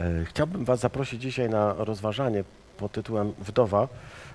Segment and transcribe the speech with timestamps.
[0.00, 2.44] E, Chciałbym Was zaprosić dzisiaj na rozważanie
[2.76, 3.88] pod tytułem Wdowa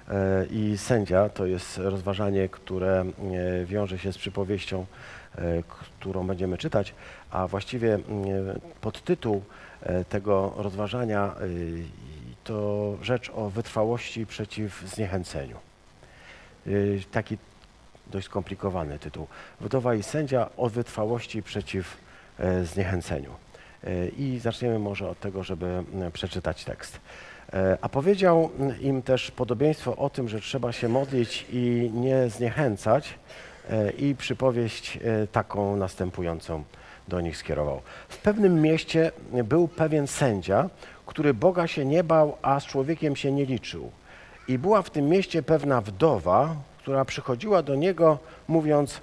[0.10, 1.30] e, i sędzia.
[1.30, 3.06] To jest rozważanie, które
[3.62, 4.86] e, wiąże się z przypowieścią,
[6.00, 6.94] którą będziemy czytać,
[7.32, 8.00] a właściwie
[8.82, 9.42] podtytuł
[10.10, 11.36] tego rozważania
[12.44, 15.56] to rzecz o wytrwałości przeciw zniechęceniu.
[17.12, 17.38] Taki
[18.08, 19.28] dość skomplikowany tytuł.
[19.62, 21.98] Wdowa i sędzia o wytrwałości przeciw
[22.64, 23.30] zniechęceniu.
[23.86, 27.00] E, I zaczniemy może od tego, żeby m, przeczytać tekst.
[27.54, 32.30] E, A powiedział m, im też podobieństwo o tym, że trzeba się modlić i nie
[32.30, 33.14] zniechęcać
[33.70, 36.64] e, i przypowieść e, taką następującą
[37.08, 37.82] do nich skierował.
[38.10, 39.12] W pewnym mieście
[39.44, 40.70] był pewien sędzia,
[41.06, 43.92] który Boga się nie bał, a z człowiekiem się nie liczył.
[44.48, 49.02] I była w tym mieście pewna wdowa, która przychodziła do niego mówiąc,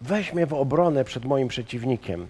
[0.00, 2.26] weź mnie w obronę przed moim przeciwnikiem.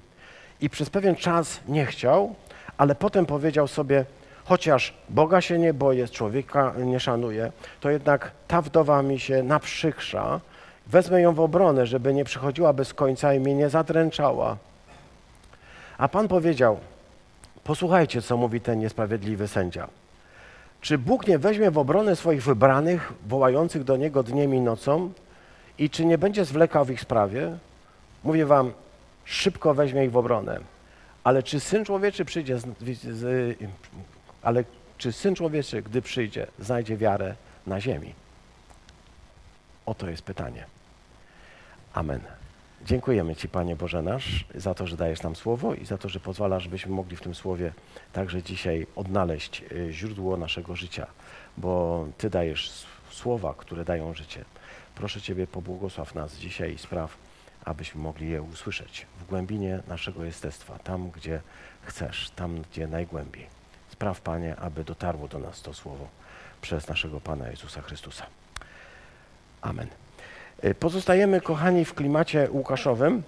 [0.60, 2.34] I przez pewien czas nie chciał,
[2.78, 4.04] ale potem powiedział sobie,
[4.44, 10.40] chociaż Boga się nie boję, człowieka nie szanuję, to jednak ta wdowa mi się naprzykrza,
[10.86, 14.56] wezmę ją w obronę, żeby nie przychodziła bez końca i mnie nie zadręczała.
[15.98, 16.78] A Pan powiedział,
[17.64, 19.88] posłuchajcie, co mówi ten niesprawiedliwy sędzia.
[20.80, 25.12] Czy Bóg nie weźmie w obronę swoich wybranych, wołających do Niego dniem i nocą?
[25.78, 27.56] I czy nie będzie zwlekał w ich sprawie?
[28.24, 28.72] Mówię wam,
[29.26, 30.60] szybko weźmie ich w obronę.
[31.24, 32.66] Ale czy Syn Człowieczy przyjdzie, z,
[33.00, 33.58] z,
[34.42, 34.64] ale
[34.98, 37.34] czy Syn Człowieczy, gdy przyjdzie, znajdzie wiarę
[37.66, 38.14] na ziemi?
[39.86, 40.64] Oto jest pytanie.
[41.92, 42.20] Amen.
[42.84, 46.20] Dziękujemy Ci, Panie Boże nasz, za to, że dajesz nam słowo i za to, że
[46.20, 47.72] pozwalasz, żebyśmy mogli w tym słowie
[48.12, 51.06] także dzisiaj odnaleźć y, źródło naszego życia,
[51.56, 54.44] bo Ty dajesz słowa, które dają życie.
[54.94, 57.16] Proszę Ciebie, pobłogosław nas dzisiaj i spraw,
[57.66, 61.40] abyśmy mogli je usłyszeć w głębinie naszego jestestwa, tam, gdzie
[61.82, 63.46] chcesz, tam, gdzie najgłębiej.
[63.88, 66.08] Spraw, Panie, aby dotarło do nas to słowo
[66.62, 68.26] przez naszego Pana Jezusa Chrystusa.
[69.60, 69.88] Amen.
[70.64, 73.22] Y, Pozostajemy, kochani, w klimacie łukaszowym,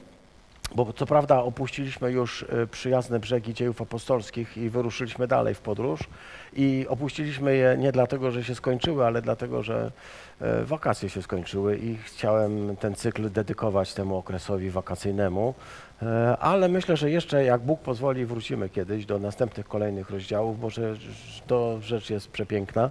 [0.74, 6.00] bo co prawda opuściliśmy już y, przyjazne brzegi dziejów apostolskich i wyruszyliśmy dalej w podróż.
[6.52, 9.90] I opuściliśmy je nie dlatego, że się skończyły, ale dlatego, że
[10.40, 15.54] e, wakacje się skończyły i chciałem ten cykl dedykować temu okresowi wakacyjnemu.
[16.02, 20.68] E, Ale myślę, że jeszcze jak Bóg pozwoli, wrócimy kiedyś do następnych kolejnych rozdziałów, bo
[21.46, 22.90] to rzecz jest przepiękna.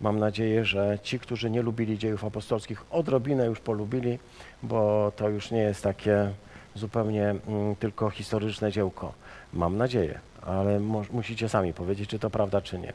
[0.00, 4.18] Mam nadzieję, że ci, którzy nie lubili dziejów apostolskich, odrobinę już polubili,
[4.62, 6.30] bo to już nie jest takie
[6.74, 9.12] zupełnie mm, tylko historyczne dziełko.
[9.52, 10.80] Mam nadzieję, ale
[11.12, 12.92] musicie sami powiedzieć, czy to prawda, czy nie.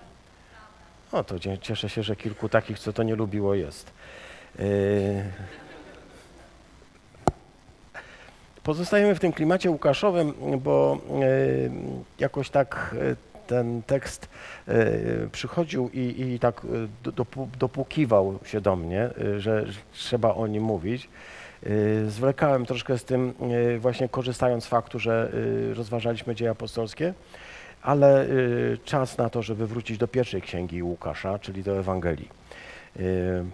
[1.14, 3.92] No to cie- cieszę się, że kilku takich, co to nie lubiło, jest.
[4.60, 4.66] Yy...
[8.64, 11.72] Pozostajemy w tym klimacie łukaszowym, bo yy,
[12.20, 13.16] jakoś tak yy,
[13.48, 14.30] ten tekst
[15.32, 16.62] przychodził i, i tak
[17.04, 21.10] do- dopu- dopłukiwał się do mnie, że trzeba o nim mówić.
[21.64, 25.32] Yy, Zwlekałem troszkę z tym, yy, właśnie korzystając z faktu, że
[25.68, 27.14] yy, rozważaliśmy dzieje apostolskie,
[27.82, 28.28] ale
[28.86, 32.30] czas na to, żeby wrócić do pierwszej księgi Łukasza, czyli do Ewangelii.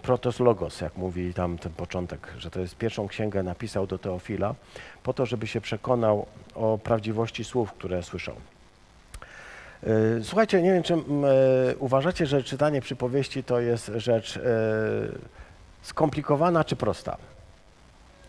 [0.02, 4.54] Protos Logos, jak mówi tam ten początek, że to jest pierwszą księgę napisał do Teofila,
[5.02, 8.34] po to, żeby się przekonał o prawdziwości słów, które słyszał.
[10.22, 10.98] Słuchajcie, nie wiem, czy e,
[11.78, 14.40] uważacie, że czytanie przypowieści to jest rzecz e,
[15.82, 17.16] skomplikowana czy prosta?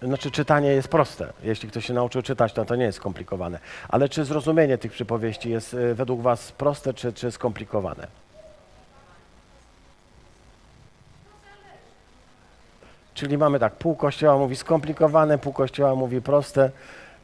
[0.01, 1.33] Znaczy czytanie jest proste.
[1.43, 3.59] Jeśli ktoś się nauczył czytać, to to nie jest skomplikowane.
[3.89, 8.07] Ale czy zrozumienie tych przypowieści jest e, według Was proste czy, czy skomplikowane?
[13.17, 16.71] Czyli mamy tak, pół kościoła mówi skomplikowane, pół kościoła mówi proste,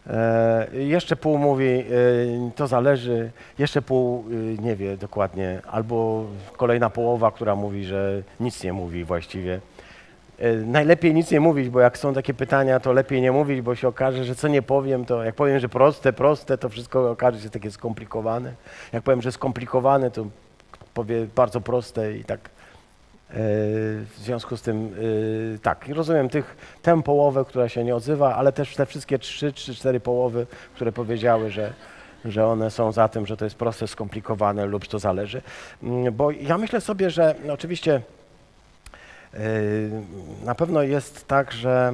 [0.08, 1.84] e, jeszcze pół mówi e,
[2.56, 4.26] to zależy, jeszcze pół
[4.60, 6.26] e, nie wie dokładnie, albo
[6.58, 9.60] kolejna połowa, która mówi, że nic nie mówi właściwie.
[10.44, 13.76] E, Najlepiej nic nie mówić, bo jak są takie pytania, to lepiej nie mówić, bo
[13.76, 17.40] się okaże, że co nie powiem, to jak powiem, że proste, proste, to wszystko okaże
[17.40, 18.54] się takie skomplikowane.
[18.94, 20.26] Jak powiem, że skomplikowane, to
[20.94, 22.40] powie bardzo proste i tak.
[22.40, 24.96] e, W związku z tym,
[25.56, 29.54] e, tak, rozumiem tych, tę połowę, która się nie odzywa, ale też te wszystkie trzy
[29.54, 31.74] czy cztery połowy, które powiedziały, że,
[32.26, 35.42] że one są za tym, że to jest proste, skomplikowane lub to zależy.
[35.84, 38.02] Mm, Bo ja myślę sobie, że no oczywiście
[40.46, 41.94] Na pewno jest tak, że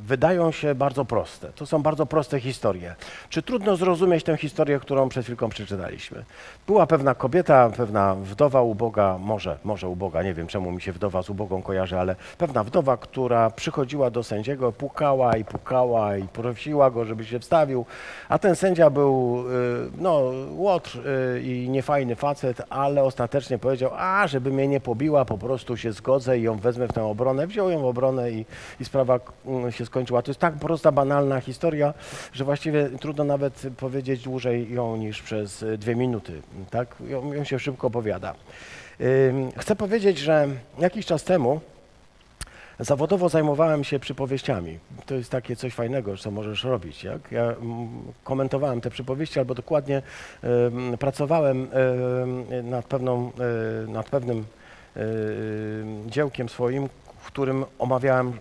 [0.00, 1.52] wydają się bardzo proste.
[1.52, 2.94] To są bardzo proste historie.
[3.28, 6.24] Czy trudno zrozumieć tę historię, którą przed chwilką przeczytaliśmy?
[6.66, 11.22] Była pewna kobieta, pewna wdowa uboga, może, może uboga, nie wiem czemu mi się wdowa
[11.22, 16.90] z ubogą kojarzy, ale pewna wdowa, która przychodziła do sędziego, pukała i pukała i prosiła
[16.90, 17.84] go, żeby się wstawił,
[18.28, 19.44] a ten sędzia był
[19.98, 20.22] no,
[20.56, 20.98] łotr
[21.42, 26.38] i niefajny facet, ale ostatecznie powiedział, a żeby mnie nie pobiła, po prostu się zgodzę
[26.38, 27.46] i ją wezmę w tę obronę.
[27.46, 28.44] Wziął ją w obronę i,
[28.80, 30.22] i sprawa mm, się skończyła.
[30.22, 31.94] To jest tak prosta, banalna historia,
[32.32, 36.42] że właściwie trudno nawet powiedzieć dłużej ją niż przez y, dwie minuty.
[36.70, 36.96] Tak?
[37.08, 38.34] Ją, ją się szybko opowiada.
[39.56, 40.48] Chcę powiedzieć, że
[40.78, 41.60] jakiś czas temu
[42.80, 44.78] Zawodowo zajmowałem się przypowieściami.
[45.06, 47.04] To jest takie coś fajnego, co możesz robić.
[47.04, 47.32] Jak?
[47.32, 47.88] Ja mm,
[48.24, 50.02] komentowałem te przypowieści, albo dokładnie
[50.98, 51.68] pracowałem
[52.62, 53.32] nad, pewną,
[53.84, 54.44] y, nad pewnym
[56.06, 56.88] dziełkiem swoim,
[57.18, 58.32] w którym omawiałem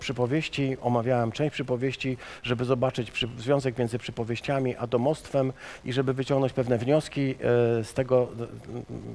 [0.00, 5.52] przypowieści, omawiałem część przypowieści, żeby zobaczyć związek między przypowieściami a domostwem
[5.84, 7.34] i żeby wyciągnąć pewne wnioski
[7.82, 8.28] z tego,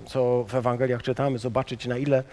[0.05, 2.23] co w Ewangeliach czytamy, zobaczyć na ile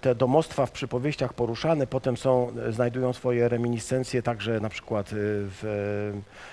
[0.00, 5.60] te domostwa w przypowieściach poruszane potem są, znajdują swoje reminiscencje także na przykład w,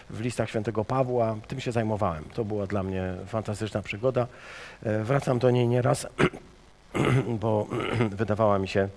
[0.10, 1.36] w listach świętego Pawła.
[1.48, 2.24] Tym się zajmowałem.
[2.34, 4.28] To była dla mnie fantastyczna przygoda.
[5.04, 6.08] Wracam do niej nieraz,
[7.42, 7.68] bo
[8.20, 8.90] wydawała mi się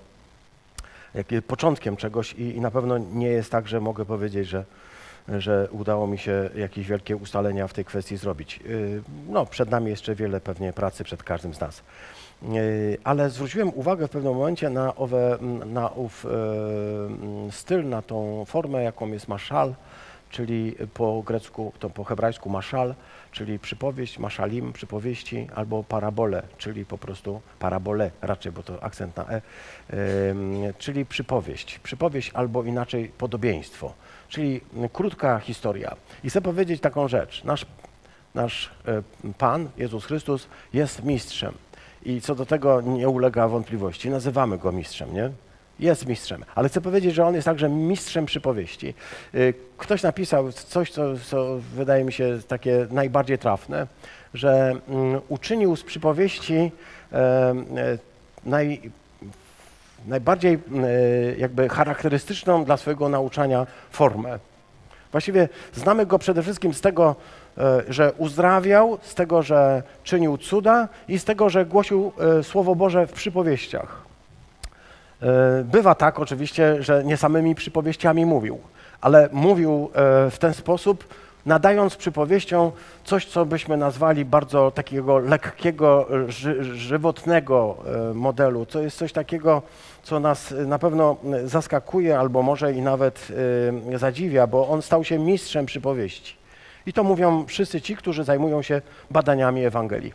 [1.46, 4.64] początkiem czegoś i, i na pewno nie jest tak, że mogę powiedzieć, że
[5.38, 8.60] że udało mi się jakieś wielkie ustalenia w tej kwestii zrobić.
[9.28, 11.82] No, przed nami jeszcze wiele pewnie pracy przed każdym z nas.
[12.42, 12.46] E,
[13.04, 18.82] ale zwróciłem uwagę w pewnym momencie na, owe, na ów e, styl, na tą formę,
[18.82, 19.74] jaką jest maszal,
[20.30, 22.94] czyli po grecku, to po hebrajsku maszal,
[23.32, 29.24] czyli przypowieść, maszalim, przypowieści, albo parabole, czyli po prostu parabole raczej, bo to akcent na
[29.30, 29.42] e,
[30.78, 31.78] czyli przypowieść.
[31.78, 33.92] Przypowieść albo inaczej podobieństwo,
[34.28, 34.60] czyli
[34.92, 35.96] krótka historia.
[36.24, 37.44] I chcę powiedzieć taką rzecz.
[37.44, 37.66] Nasz,
[38.34, 38.70] nasz
[39.38, 41.54] Pan, Jezus Chrystus, jest mistrzem
[42.02, 44.10] i co do tego nie ulega wątpliwości.
[44.10, 45.30] Nazywamy go mistrzem, nie?
[45.80, 48.94] Jest mistrzem, ale chcę powiedzieć, że on jest także mistrzem przypowieści.
[49.34, 53.86] Y, ktoś napisał coś, co, co wydaje mi się takie najbardziej trafne,
[54.34, 56.72] że mm, uczynił z przypowieści
[57.12, 57.54] e,
[58.44, 58.80] naj,
[60.06, 60.58] najbardziej e,
[61.38, 64.38] jakby charakterystyczną dla swojego nauczania formę.
[65.12, 67.16] Właściwie znamy go przede wszystkim z tego,
[67.58, 72.12] E, że uzdrawiał, z tego, że czynił cuda i z tego, że głosił
[72.42, 74.09] Słowo Boże w przypowieściach.
[75.22, 78.58] E, bywa tak oczywiście, że nie samymi przypowieściami mówił,
[79.00, 79.90] ale mówił
[80.30, 81.04] w ten sposób,
[81.46, 82.72] nadając przypowieścią
[83.04, 87.76] coś, co byśmy nazwali bardzo takiego lekkiego, ży żywotnego
[88.14, 88.66] modelu.
[88.66, 89.62] To jest coś takiego,
[90.02, 93.28] co nas na pewno zaskakuje albo może i nawet
[93.96, 96.36] zadziwia, bo on stał się mistrzem przypowieści.
[96.86, 100.12] I to mówią wszyscy ci, którzy zajmują się badaniami Ewangelii.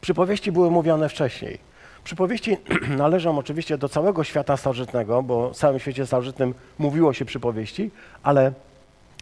[0.00, 1.71] Przypowieści były mówione wcześniej.
[2.04, 2.56] Przypowieści
[2.98, 7.90] należą oczywiście do całego świata starożytnego, bo w całym świecie starożytnym mówiło się przypowieści,
[8.22, 8.52] ale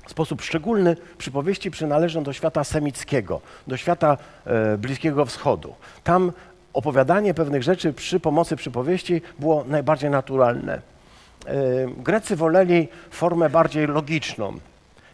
[0.07, 5.75] w sposób szczególny przypowieści przynależą do świata semickiego, do świata e, Bliskiego Wschodu.
[6.05, 6.33] Tam
[6.73, 10.75] opowiadanie pewnych rzeczy przy pomocy przypowieści było najbardziej naturalne.
[11.47, 11.53] E,
[11.97, 14.59] Grecy woleli formę bardziej logiczną.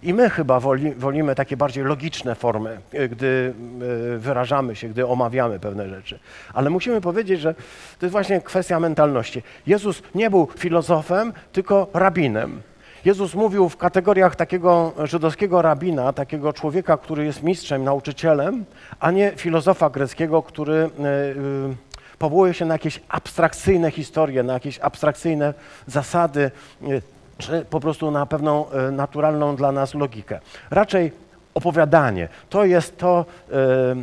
[0.02, 3.54] I my chyba woli, wolimy takie bardziej logiczne formy, e, gdy
[4.14, 6.18] e, wyrażamy się, gdy omawiamy pewne rzeczy.
[6.54, 7.54] Ale musimy powiedzieć, że
[7.98, 9.42] to jest właśnie kwestia mentalności.
[9.66, 12.62] Jezus nie był filozofem, tylko rabinem.
[13.04, 18.64] Jezus mówił w kategoriach takiego żydowskiego rabina, takiego człowieka, który jest mistrzem, nauczycielem,
[19.00, 20.88] a nie filozofa greckiego, który e,
[22.18, 25.54] powołuje się na jakieś abstrakcyjne historie, na jakieś abstrakcyjne
[25.86, 26.50] zasady
[27.38, 30.40] czy po prostu na pewną e, naturalną dla nas logikę.
[30.70, 31.12] Raczej
[31.54, 32.28] opowiadanie.
[32.50, 33.24] To jest to,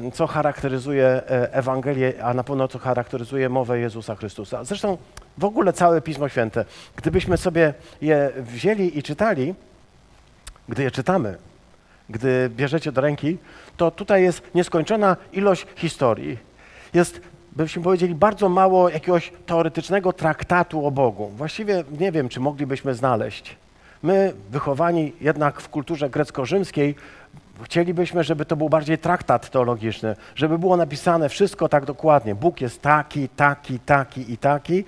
[0.05, 4.63] e, co charakteryzuje e, Ewangelię, a na pewno co charakteryzuje mowę Jezusa Chrystusa.
[4.63, 4.97] Zresztą
[5.37, 9.55] w ogóle całe Pismo Święte, gdybyśmy sobie je wzięli i czytali,
[10.69, 11.37] gdy je czytamy,
[12.09, 13.37] gdy bierzecie do ręki,
[13.77, 16.37] to tutaj jest nieskończona ilość historii.
[16.93, 17.21] Jest
[17.55, 21.27] byśmy powiedzieli, bardzo mało jakiegoś teoretycznego traktatu o Bogu.
[21.27, 23.55] Właściwie nie wiem, czy moglibyśmy znaleźć.
[24.03, 26.95] My, wychowani jednak w kulturze grecko-rzymskiej,
[27.63, 32.35] chcielibyśmy, żeby to był bardziej traktat teologiczny, żeby było napisane wszystko tak dokładnie.
[32.35, 34.83] Bóg jest taki, taki, taki i taki.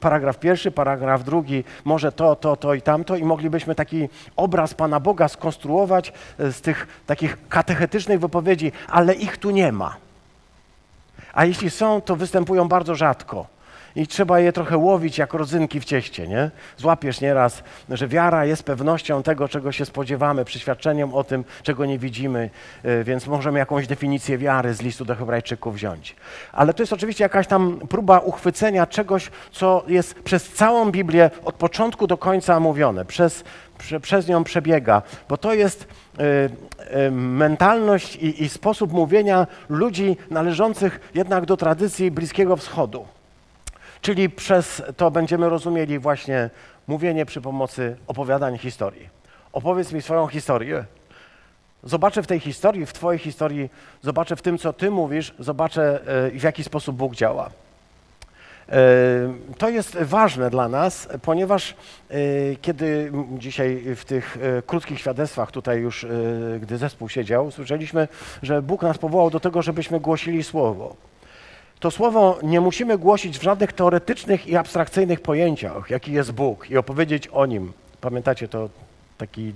[0.00, 5.00] Paragraf pierwszy, paragraf drugi, może to, to, to i tamto i moglibyśmy taki obraz Pana
[5.00, 10.09] Boga skonstruować z tych takich katechetycznych wypowiedzi, ale ich tu nie ma
[11.32, 13.46] a jeśli są, to występują bardzo rzadko.
[13.96, 16.50] I trzeba je trochę łowić jak rodzynki w cieście, nie?
[16.76, 21.98] Złapiesz nieraz, że wiara jest pewnością tego, czego się spodziewamy, przyświadczeniem o tym, czego nie
[21.98, 22.50] widzimy,
[22.84, 26.16] y, więc możemy jakąś definicję wiary z listu do Hebrajczyków wziąć.
[26.52, 31.54] Ale to jest oczywiście jakaś tam próba uchwycenia czegoś, co jest przez całą Biblię od
[31.54, 33.44] początku do końca mówione, przez,
[33.78, 36.22] prze, przez nią przebiega, bo to jest y,
[36.96, 43.06] y, mentalność i, i sposób mówienia ludzi należących jednak do tradycji Bliskiego Wschodu.
[44.00, 46.50] Czyli przez to będziemy rozumieli właśnie
[46.86, 49.08] mówienie przy pomocy opowiadań historii.
[49.52, 50.84] Opowiedz mi swoją historię.
[51.84, 53.70] Zobaczę w tej historii, w Twojej historii,
[54.02, 57.50] zobaczę w tym, co Ty mówisz, zobaczę e, w jaki sposób Bóg działa.
[58.68, 58.78] E,
[59.58, 61.74] to jest ważne dla nas, ponieważ
[62.10, 62.16] e,
[62.62, 66.06] kiedy dzisiaj w tych krótkich świadectwach, tutaj już,
[66.60, 68.08] gdy zespół siedział, słyszeliśmy,
[68.42, 71.09] że Bóg nas powołał do tego, żebyśmy głosili Słowo
[71.80, 76.76] to słowo nie musimy głosić w żadnych teoretycznych i abstrakcyjnych pojęciach, jaki jest Bóg i
[76.76, 77.72] opowiedzieć o Nim.
[78.00, 78.68] Pamiętacie to
[79.18, 79.52] taki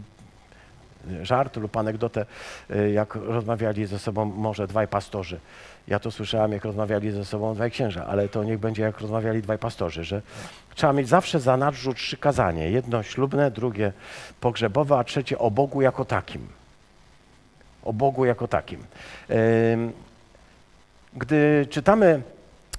[1.22, 2.26] żart lub anegdotę,
[2.70, 5.40] y, jak rozmawiali ze sobą może dwaj pastorzy.
[5.88, 9.42] Ja to słyszałem, jak rozmawiali ze sobą dwaj księża, ale to niech będzie, jak rozmawiali
[9.42, 10.22] dwaj pastorzy, że
[10.74, 12.70] trzeba mieć zawsze za nadrzut trzy kazanie.
[12.70, 13.92] Jedno ślubne, drugie
[14.40, 16.48] pogrzebowe, a trzecie o Bogu jako takim.
[17.82, 18.84] O Bogu jako takim
[21.16, 22.22] gdy czytamy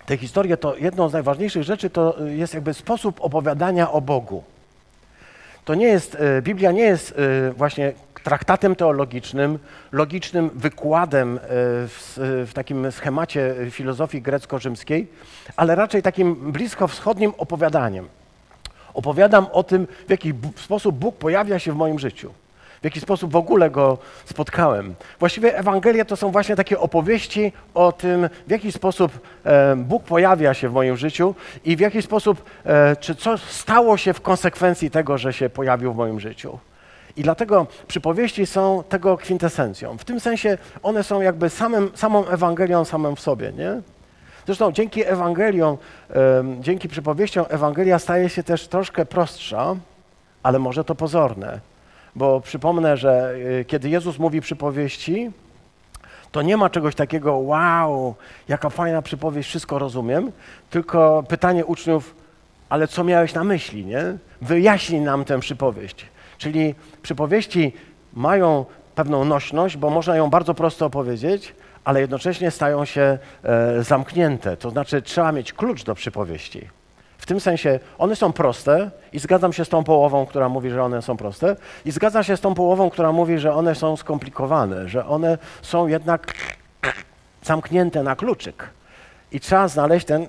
[0.05, 4.43] tę historię, to jedną z najważniejszych rzeczy to jest jakby sposób opowiadania o Bogu.
[5.65, 9.59] To nie jest, e, Biblia nie jest e, właśnie traktatem teologicznym,
[9.91, 11.39] logicznym wykładem e,
[11.87, 12.13] w,
[12.47, 15.07] w takim schemacie filozofii grecko-rzymskiej,
[15.55, 18.07] ale raczej takim bliskowschodnim opowiadaniem.
[18.93, 22.33] Opowiadam o tym, w jaki sposób Bóg pojawia się w moim życiu
[22.85, 24.95] w jaki sposób w ogóle go spotkałem.
[25.19, 29.11] Właściwie Ewangelie to są właśnie takie opowieści o tym, w jaki sposób
[29.43, 33.97] e, Bóg pojawia się w moim życiu i w jaki sposób, e, czy co stało
[33.97, 36.59] się w konsekwencji tego, że się pojawił w moim życiu.
[37.17, 39.97] I dlatego przypowieści są tego kwintesencją.
[39.97, 43.81] W tym sensie one są jakby samym, samą Ewangelią samą w sobie, nie?
[44.45, 45.77] Zresztą dzięki Ewangeliom,
[46.59, 49.75] dzięki przypowieściom Ewangelia staje się też troszkę prostsza,
[50.43, 51.74] ale może to pozorne
[52.15, 55.31] bo przypomnę, że y, kiedy Jezus mówi przypowieści,
[56.31, 58.15] to nie ma czegoś takiego, wow,
[58.47, 60.31] jaka fajna przypowieść, wszystko rozumiem,
[60.69, 62.15] tylko pytanie uczniów,
[62.69, 64.17] ale co miałeś na myśli, nie?
[64.41, 66.05] Wyjaśnij nam tę przypowieść.
[66.37, 67.73] Czyli przypowieści
[68.13, 74.57] mają pewną nośność, bo można ją bardzo prosto opowiedzieć, ale jednocześnie stają się e, zamknięte.
[74.57, 76.67] To znaczy trzeba mieć klucz do przypowieści.
[77.25, 80.83] W tym sensie one są proste i zgadzam się z tą połową, która mówi, że
[80.83, 81.55] one są proste
[81.85, 85.87] i zgadzam się z tą połową, która mówi, że one są skomplikowane, że one są
[85.87, 86.33] jednak
[87.43, 88.69] zamknięte na kluczyk.
[89.31, 90.27] I trzeba znaleźć ten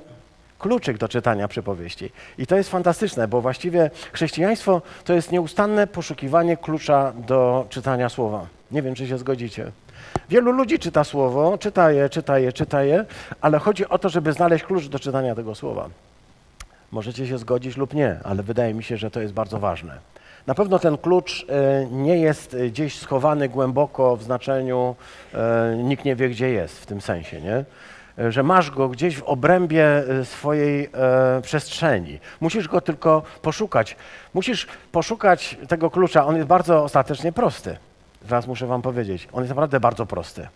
[0.59, 2.13] kluczyk do czytania przypowieści.
[2.39, 8.47] I to jest fantastyczne, bo właściwie chrześcijaństwo to jest nieustanne poszukiwanie klucza do czytania słowa.
[8.71, 9.73] Nie wiem, czy się zgodzicie.
[10.29, 13.05] Wielu ludzi czyta słowo, czyta je, czyta je, czyta je,
[13.41, 15.89] ale chodzi o to, żeby znaleźć klucz do czytania tego słowa.
[16.97, 19.99] Możecie się zgodzić lub nie, ale wydaje mi się, że to jest bardzo ważne.
[20.47, 24.97] Na pewno ten klucz e, nie jest gdzieś schowany głęboko w znaczeniu
[25.35, 27.65] e, nikt nie wie, gdzie jest w tym sensie, nie?
[28.19, 29.85] E, że masz go gdzieś w obrębie
[30.25, 30.91] swojej
[31.43, 32.19] przestrzeni.
[32.41, 33.97] Musisz go tylko poszukać.
[34.35, 36.27] Musisz poszukać tego klucza.
[36.27, 37.77] On jest bardzo ostatecznie prosty.
[38.29, 39.29] Zaraz muszę wam powiedzieć.
[39.33, 40.49] On jest naprawdę bardzo prosty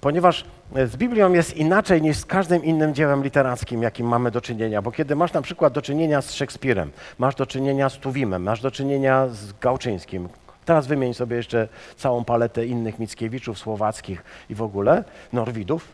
[0.00, 0.44] ponieważ
[0.86, 4.82] z Biblią jest inaczej niż z każdym innym dziełem literackim, jakim mamy do czynienia.
[4.82, 8.60] Bo kiedy masz na przykład do czynienia z Szekspirem, masz do czynienia z Tuwimem, masz
[8.60, 10.28] do czynienia z Gałczyńskim,
[10.64, 15.88] teraz wymień sobie jeszcze całą paletę innych Mickiewiczów, Słowackich i w ogóle, Norwidów,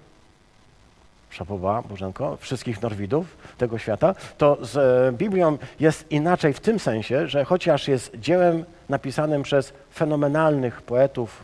[1.31, 7.29] Szapoba, Bożenko, wszystkich Norwidów tego świata, to z e, Biblią jest inaczej w tym sensie,
[7.29, 11.43] że chociaż jest dziełem napisanym przez fenomenalnych poetów,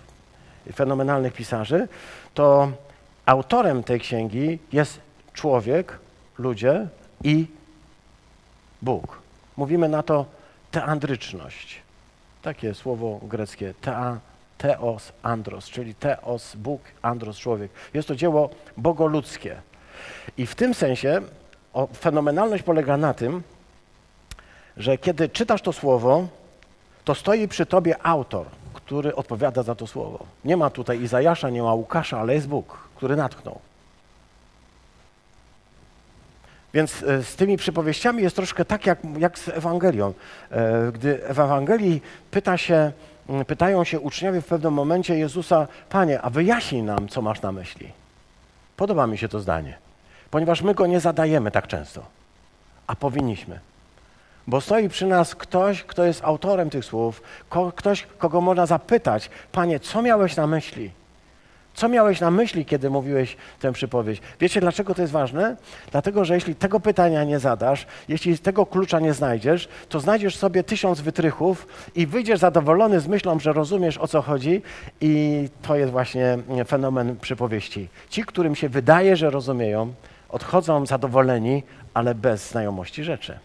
[0.75, 1.89] fenomenalnych pisarzy,
[2.35, 2.73] to
[3.27, 5.01] autorem tej księgi jest
[5.33, 5.99] człowiek,
[6.39, 6.89] ludzie
[7.25, 7.47] i
[8.83, 9.23] Bóg.
[9.57, 10.27] Mówimy na to
[10.71, 11.83] teandryczność.
[12.43, 14.19] Takie słowo greckie, tea,
[14.59, 17.71] teos, andros, czyli teos, Bóg, andros, człowiek.
[17.95, 19.63] Jest to dzieło bogoludzkie.
[20.37, 21.21] I w tym sensie
[21.73, 23.43] o, fenomenalność polega na tym,
[24.77, 26.29] że kiedy czytasz to słowo,
[27.05, 28.47] to stoi przy tobie autor,
[28.93, 30.27] który odpowiada za to słowo.
[30.45, 33.59] Nie ma tutaj Izajasza, nie ma Łukasza, ale jest Bóg, który natchnął.
[36.75, 40.13] Więc e, z tymi przypowieściami jest troszkę tak jak, jak z Ewangelią.
[40.51, 42.93] E, gdy w Ewangelii pyta się,
[43.47, 47.93] pytają się uczniowie w pewnym momencie Jezusa, Panie, a wyjaśnij nam, co masz na myśli.
[48.77, 49.79] Podoba mi się to zdanie,
[50.31, 52.05] ponieważ my go nie zadajemy tak często.
[52.87, 53.72] a powinniśmy.
[54.47, 57.23] Bo stoi przy nas ktoś, kto jest autorem tych słów,
[57.77, 60.91] ktoś, kogo można zapytać, Panie, co miałeś na myśli?
[61.75, 64.23] Co miałeś na myśli, kiedy mówiłeś tę przypowieść?
[64.41, 65.57] Wiecie, dlaczego to jest ważne?
[65.91, 70.65] Dlatego, że jeśli tego pytania nie zadasz, jeśli tego klucza nie znajdziesz, to znajdziesz sobie
[70.65, 74.63] tysiąc wytrychów i wyjdziesz zadowolony z myślą, że rozumiesz o co chodzi
[75.01, 77.89] i to jest właśnie fenomen przypowieści.
[78.11, 79.95] Ci, którym się wydaje, że rozumieją,
[80.29, 81.63] odchodzą zadowoleni,
[81.95, 83.39] ale bez znajomości rzeczy.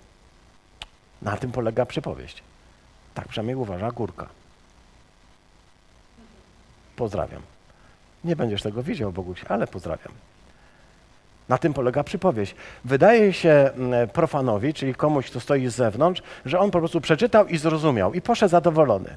[1.21, 2.43] Na tym polega przypowieść.
[3.13, 4.27] Tak przynajmniej uważa Górka.
[6.95, 7.41] Pozdrawiam.
[8.23, 10.13] Nie będziesz tego widział, Boguś, ale pozdrawiam.
[11.49, 12.55] Na tym polega przypowieść.
[12.85, 17.47] Wydaje się mm, profanowi, czyli komuś, kto stoi z zewnątrz, że on po prostu przeczytał
[17.47, 19.15] i zrozumiał i poszedł zadowolony.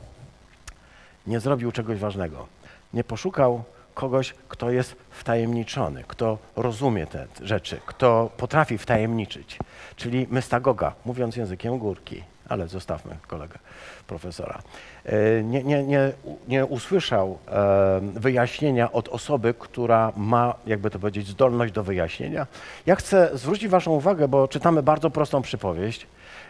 [1.27, 2.47] Nie zrobił czegoś ważnego.
[2.95, 3.65] Nie poszukał
[4.01, 9.59] kogoś, kto jest wtajemniczony, kto rozumie te rzeczy, kto potrafi wtajemniczyć.
[9.97, 13.59] Czyli mystagoga, mówiąc językiem górki ale zostawmy kolegę
[14.07, 14.59] profesora.
[15.05, 16.13] E, nie, nie, nie,
[16.49, 22.47] nie usłyszał e, wyjaśnienia od osoby, która ma, jakby to powiedzieć, zdolność do wyjaśnienia.
[22.87, 26.07] Ja chcę zwrócić Waszą uwagę, bo czytamy bardzo prostą przypowieść.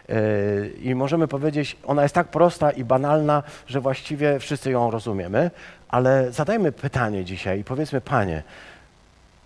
[0.09, 0.15] E,
[0.81, 5.51] I możemy powiedzieć, ona jest tak prosta i banalna, że właściwie wszyscy ją rozumiemy,
[5.91, 8.43] ale zadajmy pytanie dzisiaj i powiedzmy, Panie,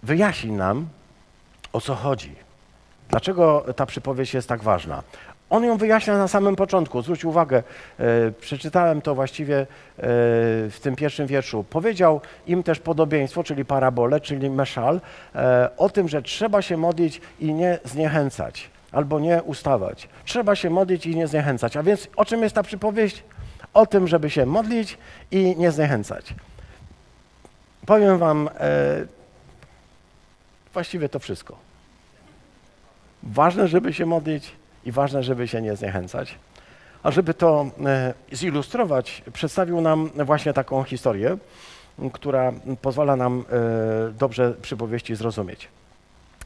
[0.03, 0.87] wyjaśnij nam,
[1.73, 2.35] o co chodzi.
[3.09, 5.03] Dlaczego ta przypowieść jest tak ważna?
[5.49, 7.01] On ją wyjaśnia na samym początku.
[7.01, 7.63] Zwróć uwagę,
[7.99, 9.65] e, przeczytałem to właściwie e,
[10.69, 11.65] w tym pierwszym wierszu.
[11.69, 15.01] Powiedział im też podobieństwo, czyli parabolę, czyli meszal,
[15.35, 20.09] e, o tym, że trzeba się modlić i nie zniechęcać, albo nie ustawać.
[20.25, 21.77] Trzeba się modlić i nie zniechęcać.
[21.77, 23.23] A więc o czym jest ta przypowieść?
[23.75, 24.97] O tym, żeby się modlić
[25.31, 26.33] i nie zniechęcać.
[27.85, 29.05] Powiem wam e,
[30.73, 31.57] właściwie to wszystko.
[33.23, 34.51] Ważne, żeby się modlić,
[34.85, 36.35] i ważne, żeby się nie zniechęcać.
[37.03, 41.37] A żeby to e, zilustrować, przedstawił nam właśnie taką historię,
[42.13, 42.51] która
[42.81, 45.67] pozwala nam e, dobrze przypowieści zrozumieć.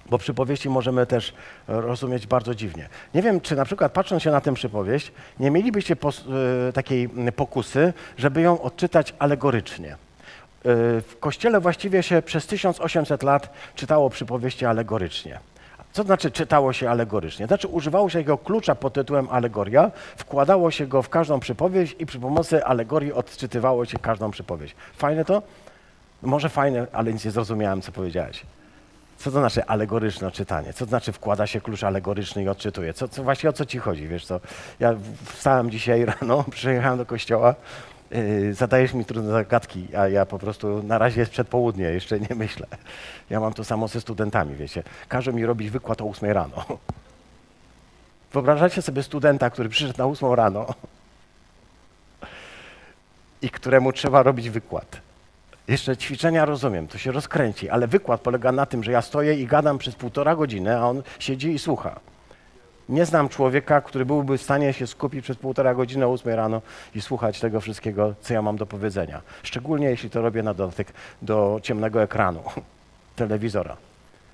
[0.10, 1.34] Bo przypowieści możemy też
[1.68, 2.89] rozumieć bardzo dziwnie.
[3.13, 6.24] Nie wiem, czy na przykład patrząc się na tę przypowieść, nie mielibyście pos
[6.70, 9.96] e, takiej pokusy, żeby ją odczytać alegorycznie.
[10.63, 15.39] W Kościele właściwie się przez 1800 lat czytało przypowieści alegorycznie.
[15.92, 17.48] Co znaczy czytało się alegorycznie?
[17.48, 22.06] Znaczy używało się jego klucza pod tytułem alegoria, wkładało się go w każdą przypowieść i
[22.06, 24.76] przy pomocy alegorii odczytywało się każdą przypowieść.
[24.98, 25.41] Fajne to?
[26.22, 28.45] Może fajne, ale nic nie zrozumiałem, co powiedziałeś.
[29.19, 30.73] Co to znaczy alegoryczne czytanie?
[30.73, 32.93] Co to znaczy wkłada się klucz alegoryczny i odczytuje?
[32.93, 34.08] Co, co, właśnie o co ci chodzi?
[34.08, 34.39] Wiesz co?
[34.79, 37.55] Ja wstałem dzisiaj rano, przyjechałem do kościoła,
[38.12, 42.36] yy, zadajesz mi trudne zagadki, a ja po prostu na razie jest przedpołudnie, jeszcze nie
[42.36, 42.67] myślę.
[43.29, 44.84] Ja mam to samo ze studentami, wiecie.
[45.08, 46.65] Każą mi robić wykład o 8 rano.
[48.34, 50.65] Wyobrażacie sobie studenta, który przyszedł na 8 rano
[53.41, 55.09] i któremu trzeba robić wykład.
[55.69, 59.47] Jeszcze ćwiczenia rozumiem, to się rozkręci, ale wykład polega na tym, że ja stoję i
[59.47, 61.99] gadam przez półtora godziny, a on siedzi i słucha.
[62.89, 66.62] Nie znam człowieka, który byłby w stanie się skupić przez półtora godziny o 8 rano
[66.95, 69.21] i słuchać tego wszystkiego, co ja mam do powiedzenia.
[69.43, 72.43] Szczególnie jeśli to robię na dotyk do ciemnego ekranu
[73.15, 73.77] telewizora.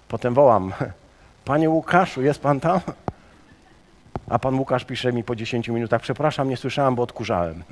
[0.08, 0.74] Potem wołam,
[1.46, 2.80] panie Łukaszu, jest pan tam?
[4.30, 7.64] A pan Łukasz pisze mi po 10 minutach, przepraszam, nie słyszałem, bo odkurzałem.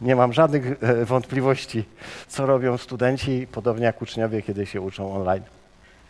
[0.00, 1.84] Nie mam żadnych e, wątpliwości,
[2.28, 5.42] co robią studenci, podobnie jak uczniowie, kiedy się uczą online.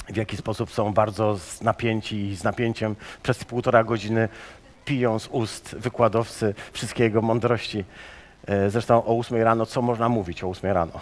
[0.08, 4.28] W jaki sposób są bardzo napięci i z napięciem przez półtora godziny
[4.84, 7.84] piją z ust wykładowcy wszystkie jego mądrości.
[8.46, 11.00] E, zresztą o 8 rano, co można mówić o 8 rano?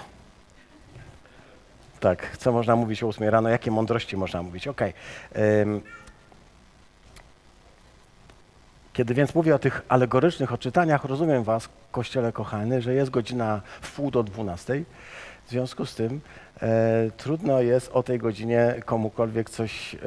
[2.00, 4.68] Tak, co można mówić o 8 rano, jakie mądrości można mówić?
[4.68, 4.92] Okej.
[5.30, 5.80] Okay.
[8.96, 13.96] Kiedy więc mówię o tych alegorycznych odczytaniach, rozumiem Was, Kościele kochany, że jest godzina w
[13.96, 14.84] pół do dwunastej.
[15.46, 16.20] W związku z tym
[16.62, 19.98] e, trudno jest o tej godzinie komukolwiek coś e,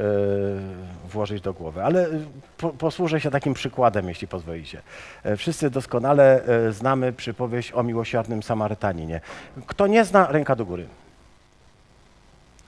[1.12, 1.84] włożyć do głowy.
[1.84, 2.10] Ale e,
[2.58, 4.82] po, posłużę się takim przykładem, jeśli pozwolicie.
[5.24, 9.22] E, wszyscy doskonale e, znamy przypowieść o miłosiernym Samarytaninie.
[9.68, 10.88] Kto nie zna, ręka do góry.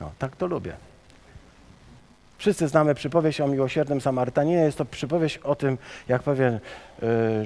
[0.01, 0.90] No, tak to lubię.
[2.41, 4.57] Wszyscy znamy przypowieść o miłosiernym Samarytaninie.
[4.57, 5.77] Jest to przypowieść o tym,
[6.07, 6.59] jak pewien y,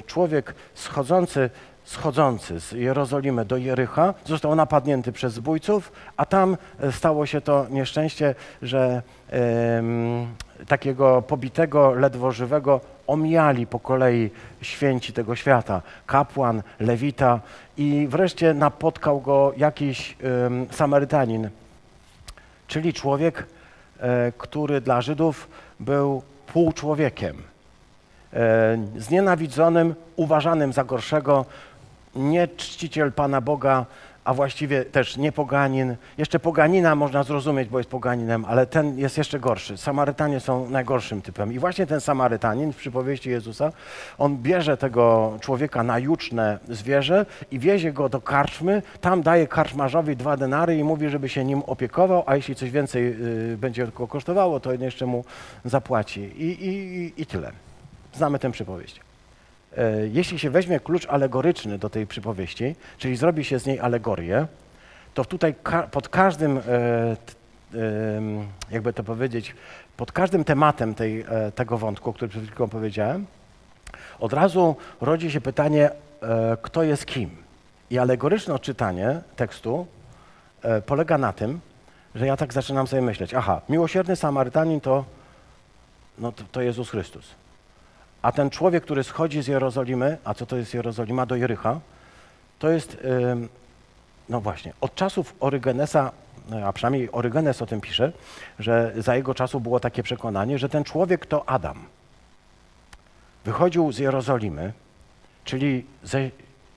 [0.08, 1.49] człowiek schodzący,
[1.84, 7.65] schodzący z Jerozolimy do Jericha został napadnięty przez zbójców, a tam e, stało się to
[7.69, 9.01] nieszczęście, że
[10.67, 14.29] takiego pobitego, ledwo żywego omijali po kolei
[14.62, 17.39] święci tego świata, kapłan, lewita
[17.77, 20.17] i wreszcie napotkał go jakiś
[20.71, 21.49] Samarytanin,
[22.67, 23.54] czyli człowiek, e,
[24.38, 25.47] który dla Żydów
[25.79, 27.38] był półczłowiekiem,
[28.34, 31.45] e, znienawidzonym, uważanym za gorszego,
[32.15, 33.86] nie czciciel Pana Boga,
[34.25, 35.95] a właściwie też nie poganin.
[36.17, 39.77] Jeszcze poganina można zrozumieć, bo jest poganinem, ale ten jest jeszcze gorszy.
[39.77, 41.53] Samarytanie są najgorszym typem.
[41.53, 43.71] I właśnie ten Samarytanin w przypowieści Jezusa,
[44.17, 50.15] on bierze tego człowieka na juczne zwierzę i wiezie go do karczmy, tam daje karczmarzowi
[50.15, 53.15] dwa denary i mówi, żeby się nim opiekował, a jeśli coś więcej
[53.53, 55.25] y, będzie go kosztowało, to jeszcze mu
[55.65, 56.21] zapłaci.
[56.21, 57.51] I, i, i tyle.
[58.13, 59.04] Znamy tę przypowieść.
[59.77, 64.47] E, jeśli się weźmie klucz alegoryczny do tej przypowieści, czyli zrobi się z niej alegorię,
[65.13, 67.15] to tutaj ka pod każdym, e,
[68.71, 69.55] jakby to powiedzieć,
[69.97, 73.25] pod każdym tematem tej, e, tego wątku, który przed chwilą powiedziałem,
[74.19, 75.89] od razu rodzi się pytanie,
[76.61, 77.29] kto jest kim.
[77.89, 79.88] I alegoryczne odczytanie tekstu
[80.85, 81.59] polega na tym,
[82.15, 85.05] że ja tak zaczynam sobie myśleć, aha, miłosierny Samarytanin to,
[86.17, 87.35] no to, to Jezus Chrystus.
[88.25, 91.79] A ten człowiek, który schodzi z Jerozolimy, a co to jest Jerozolima, do Jericha,
[92.59, 92.97] to jest,
[94.29, 96.11] no właśnie, od czasów Orygenesa,
[96.65, 98.11] a przynajmniej Orygenes o tym pisze,
[98.59, 101.85] że za jego czasu było takie przekonanie, że ten człowiek to Adam.
[103.43, 104.73] Wychodził z Jerozolimy,
[105.43, 106.29] czyli ze,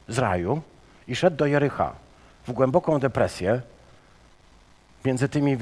[0.08, 0.62] z raju
[1.06, 1.92] i szedł do Jericha
[2.46, 3.61] w głęboką depresję,
[5.04, 5.56] Między tymi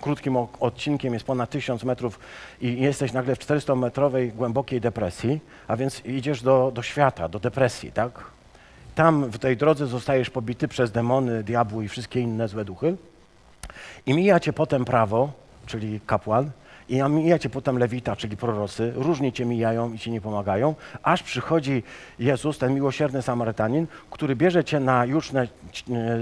[0.00, 2.18] krótkim odcinkiem jest ponad 1000 metrów
[2.60, 7.92] i jesteś nagle w 400-metrowej głębokiej depresji, a więc idziesz do, do świata, do depresji,
[7.92, 8.24] tak?
[8.94, 12.96] Tam w tej drodze zostajesz pobity przez demony, diabły i wszystkie inne złe duchy.
[14.06, 15.32] I mija cię potem prawo,
[15.66, 16.50] czyli kapłan,
[16.88, 21.22] i mija cię potem lewita, czyli prorocy, różnie cię mijają i ci nie pomagają, aż
[21.22, 21.82] przychodzi
[22.18, 25.48] Jezus, ten miłosierny Samarytanin, który bierze cię na juczne e,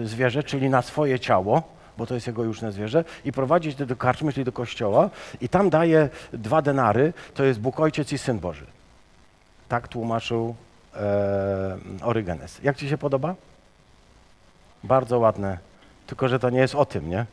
[0.05, 3.97] zwierzę, czyli na swoje ciało, bo to jest jego juczne zwierzę, i prowadzi cię do
[3.97, 8.39] karczmy, czyli do kościoła i tam daje dwa denary, to jest Bóg Ojciec i Syn
[8.39, 8.67] Boży.
[9.69, 10.55] Tak tłumaczył
[10.97, 12.61] e, Orygenes.
[12.63, 13.35] Jak ci się podoba?
[14.85, 15.59] Bardzo ładne,
[16.07, 17.27] tylko że to nie jest o tym, nie?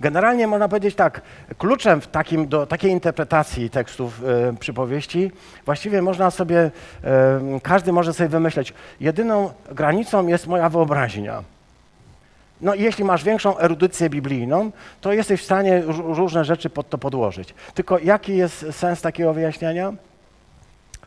[0.00, 1.20] Generalnie można powiedzieć tak,
[1.58, 5.32] kluczem w takim, do takiej interpretacji tekstów e, przypowieści
[5.64, 6.70] właściwie można sobie,
[7.04, 11.42] e, każdy może sobie wymyśleć, jedyną granicą jest moja wyobraźnia.
[12.64, 17.54] No jeśli masz większą erudycję biblijną, to jesteś w stanie różne rzeczy pod to podłożyć.
[17.74, 19.92] Tylko jaki jest sens takiego wyjaśniania?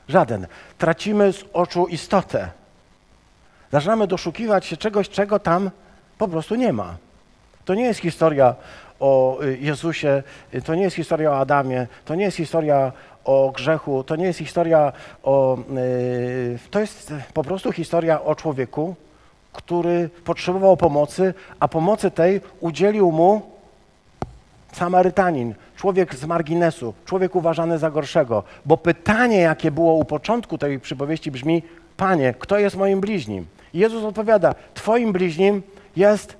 [0.07, 0.47] Żaden.
[0.77, 2.49] Tracimy z oczu istotę.
[3.71, 5.71] Zaczynamy doszukiwać się czegoś, czego tam
[6.17, 6.97] po prostu nie ma.
[7.65, 8.55] To nie jest historia
[8.99, 12.91] o y, Jezusie, y, to nie jest historia o Adamie, to nie jest historia
[13.25, 14.93] o grzechu, to nie jest historia
[15.23, 15.57] o.
[15.69, 18.95] Yy, to jest po prostu historia o człowieku,
[19.57, 23.41] który potrzebował pomocy, a pomocy tej udzielił mu
[24.71, 28.43] Samarytanin, człowiek z marginesu, człowiek uważany za gorszego.
[28.65, 31.63] Bo pytanie, jakie było u początku tej przypowieści brzmi:
[31.97, 33.45] Panie, kto jest moim bliźnim?
[33.73, 35.61] I Jezus odpowiada: Twoim bliźnim
[35.95, 36.37] jest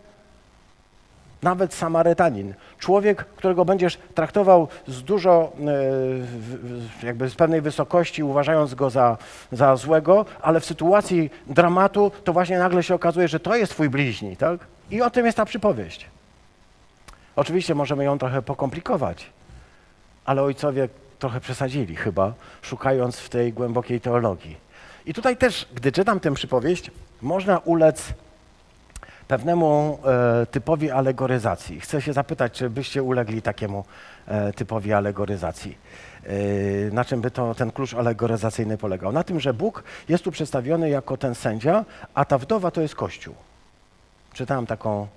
[1.44, 2.54] nawet Samarytanin.
[2.80, 5.52] Człowiek, którego będziesz traktował z dużo,
[7.04, 9.18] e, jakby z pewnej wysokości, uważając go za,
[9.52, 13.90] za złego, ale w sytuacji dramatu to właśnie nagle się okazuje, że to jest twój
[13.90, 14.60] bliźni, tak?
[14.92, 16.08] I o tym jest ta przypowieść.
[17.36, 19.30] Oczywiście możemy ją trochę pokomplikować,
[20.26, 24.58] ale ojcowie trochę przesadzili chyba, szukając w tej głębokiej teologii.
[25.06, 28.14] I tutaj też, gdy czytam tę przypowieść, można ulec
[29.28, 31.80] pewnemu e, typowi alegoryzacji.
[31.80, 33.86] Chcę się zapytać, czy byście ulegli takiemu
[34.28, 35.78] e, typowi alegoryzacji.
[36.24, 36.32] E,
[36.92, 39.12] na czym by to, ten klucz alegoryzacyjny polegał?
[39.12, 42.96] Na tym, że Bóg jest tu przedstawiony jako ten sędzia, a ta wdowa to jest
[42.96, 43.36] Kościół.
[44.34, 45.08] Czytałem taką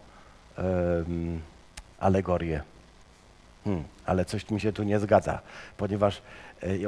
[2.00, 2.62] alegorię.
[3.64, 5.38] Hmm, ale coś mi się tu nie zgadza,
[5.76, 6.22] ponieważ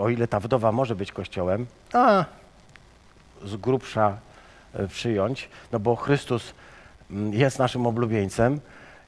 [0.01, 2.25] o ile ta wdowa może być kościołem, a
[3.45, 4.17] z grubsza
[4.89, 6.55] przyjąć, no bo Chrystus
[7.33, 8.61] jest naszym oblubieńcem,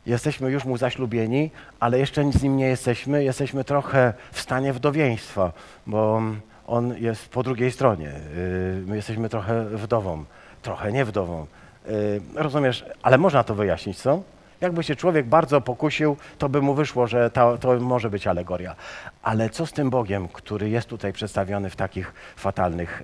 [0.07, 5.53] jesteśmy już mu zaślubieni, ale jeszcze z nim nie jesteśmy, jesteśmy trochę w stanie wdowieństwa,
[5.87, 6.23] bo
[6.67, 8.09] on jest po drugiej stronie.
[8.09, 10.25] Y, my jesteśmy trochę wdową,
[10.63, 11.47] trochę nie wdową.
[11.89, 14.23] Y, rozumiesz, ale można to wyjaśnić, co?
[14.61, 18.77] Jakby się człowiek bardzo pokusił, to by mu wyszło, że to, to może być alegoria.
[19.23, 23.03] Ale co z tym Bogiem, który jest tutaj przedstawiony w takich fatalnych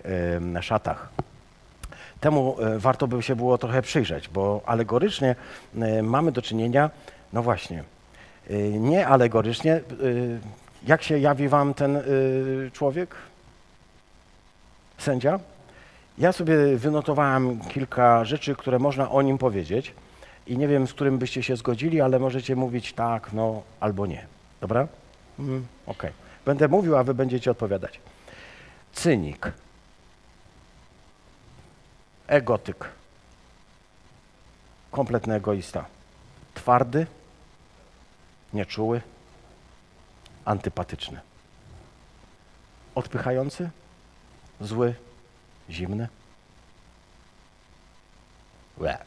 [0.59, 1.09] y, szatach?
[2.21, 5.35] Temu e, warto by się było trochę przyjrzeć, bo alegorycznie
[5.79, 6.91] e, mamy do czynienia,
[7.33, 7.85] no właśnie,
[8.51, 9.81] e, nie alegorycznie,
[10.87, 12.03] jak się jawi wam ten
[12.73, 13.15] człowiek,
[14.99, 15.39] sędzia?
[16.19, 19.95] Ja sobie wynotowałem kilka rzeczy, które można o nim powiedzieć
[20.47, 24.27] i nie wiem, z którym byście się zgodzili, ale możecie mówić tak, no albo nie.
[24.61, 24.89] Dobra?
[25.39, 26.11] Mm, Okej.
[26.45, 28.01] Będę mówił, a wy będziecie odpowiadać.
[28.93, 29.53] Cynik.
[32.31, 32.89] Egotyk.
[34.91, 35.85] Kompletny egoista.
[36.55, 37.07] Twardy.
[38.53, 39.01] Nieczuły.
[40.45, 41.21] Antypatyczny.
[42.95, 43.71] Odpychający.
[44.61, 44.95] Zły.
[45.71, 46.09] Zimny.
[48.79, 48.99] Łe.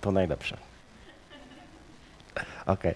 [0.00, 0.56] To najlepsze.
[2.66, 2.94] Okej.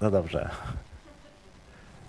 [0.00, 0.50] No dobrze.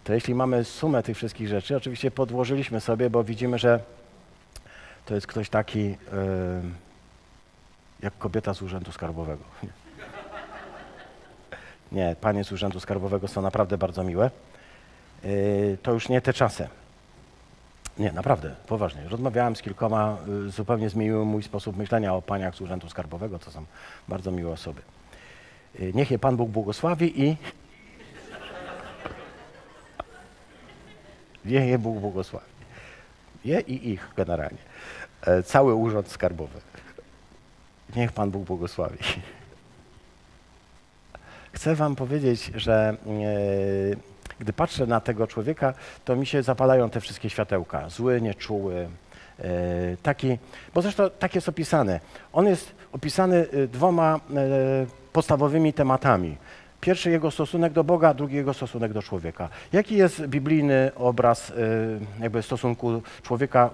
[0.03, 3.79] To jeśli mamy sumę tych wszystkich rzeczy, oczywiście podłożyliśmy sobie, bo widzimy, że
[5.05, 5.95] to jest ktoś taki yy,
[8.01, 9.43] jak kobieta z Urzędu Skarbowego.
[9.63, 9.69] Nie.
[12.07, 14.31] Nie, panie z Urzędu Skarbowego są naprawdę bardzo miłe.
[15.23, 16.67] Yy, to już nie te czasy.
[17.97, 19.01] Nie, naprawdę, poważnie.
[19.09, 23.51] Rozmawiałem z kilkoma, y, zupełnie zmieniły mój sposób myślenia o paniach z Urzędu Skarbowego, to
[23.51, 23.65] są
[24.07, 24.81] bardzo miłe osoby.
[25.93, 27.37] Niech je Pan Bóg błogosławi i
[31.45, 32.53] niech je Bóg błogosławi.
[33.45, 34.57] Je i ich generalnie.
[35.21, 36.59] E, Cały Urząd Skarbowy.
[37.95, 38.97] Niech Pan Bóg błogosławi.
[41.53, 45.73] Chcę Wam powiedzieć, że e, gdy patrzę na tego człowieka,
[46.05, 47.89] to mi się zapalają te wszystkie światełka.
[47.89, 48.89] Zły, nieczuły,
[49.39, 49.49] e,
[50.03, 50.37] taki,
[50.73, 51.99] bo zresztą tak jest opisane.
[52.33, 54.19] On jest opisany dwoma
[55.13, 56.37] podstawowymi tematami.
[56.83, 59.49] Pierwszy jego stosunek do Boga, drugi jego stosunek do człowieka.
[59.73, 61.53] Jaki jest biblijny obraz e,
[62.23, 63.69] jakby stosunku człowieka,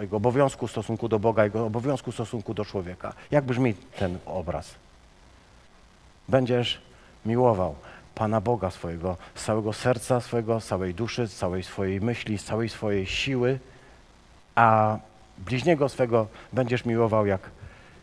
[0.00, 3.12] jego obowiązku stosunku do Boga, jego obowiązku stosunku do człowieka?
[3.30, 4.74] Jak brzmi ten obraz?
[6.28, 6.80] Będziesz
[7.26, 7.74] miłował
[8.14, 12.44] Pana Boga swojego z całego serca swojego, z całej duszy, z całej swojej myśli, z
[12.44, 13.58] całej swojej siły,
[14.54, 14.98] a
[15.38, 17.40] bliźniego swego będziesz miłował jak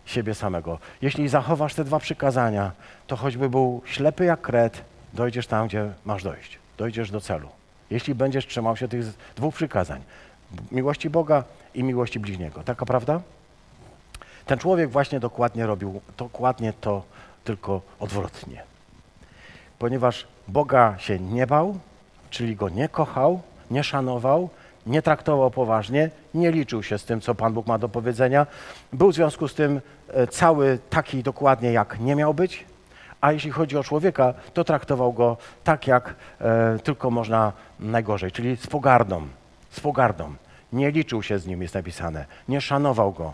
[0.06, 0.80] siebie samego.
[1.02, 2.72] Jeśli zachowasz te dwa przykazania,
[3.08, 4.82] to choćby był ślepy jak kret,
[5.14, 6.60] dojdziesz tam, gdzie masz dojść.
[6.78, 7.50] Dojdziesz do celu.
[7.90, 10.02] Jeśli będziesz trzymał się tych dwóch przykazań,
[10.72, 12.64] miłości Boga i miłości bliźniego.
[12.64, 13.22] Taka prawda?
[14.46, 17.04] Ten człowiek właśnie dokładnie robił dokładnie to,
[17.44, 18.64] tylko odwrotnie
[19.82, 21.80] ponieważ Boga się nie bał,
[22.30, 24.50] czyli go nie kochał, nie szanował,
[24.86, 28.48] nie traktował poważnie, nie liczył się z tym, co Pan Bóg ma do powiedzenia.
[28.94, 32.66] Był w związku z tym e, cały taki dokładnie, jak nie miał być,
[33.22, 38.58] a jeśli chodzi o człowieka, to traktował go tak, jak e, tylko można najgorzej, czyli
[38.58, 39.28] z pogardą.
[39.70, 40.34] Z pogardą.
[40.74, 42.26] Nie liczył się z nim, jest napisane.
[42.48, 43.34] Nie szanował go.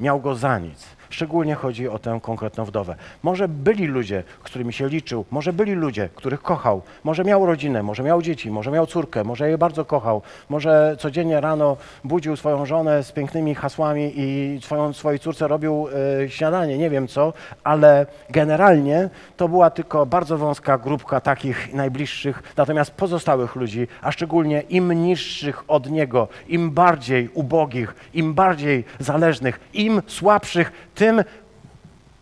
[0.00, 0.86] Miał go za nic.
[1.10, 2.94] Szczególnie chodzi o tę konkretną wdowę.
[3.22, 8.02] Może byli ludzie, którymi się liczył, może byli ludzie, których kochał, może miał rodzinę, może
[8.02, 13.02] miał dzieci, może miał córkę, może je bardzo kochał, może codziennie rano budził swoją żonę
[13.02, 15.88] z pięknymi hasłami i swoją, swojej córce robił
[16.24, 17.32] e, śniadanie, nie wiem co,
[17.64, 24.60] ale generalnie to była tylko bardzo wąska grupka takich najbliższych, natomiast pozostałych ludzi, a szczególnie
[24.60, 31.24] im niższych od niego, im bardziej ubogich, im bardziej zależnych, im słabszych, tym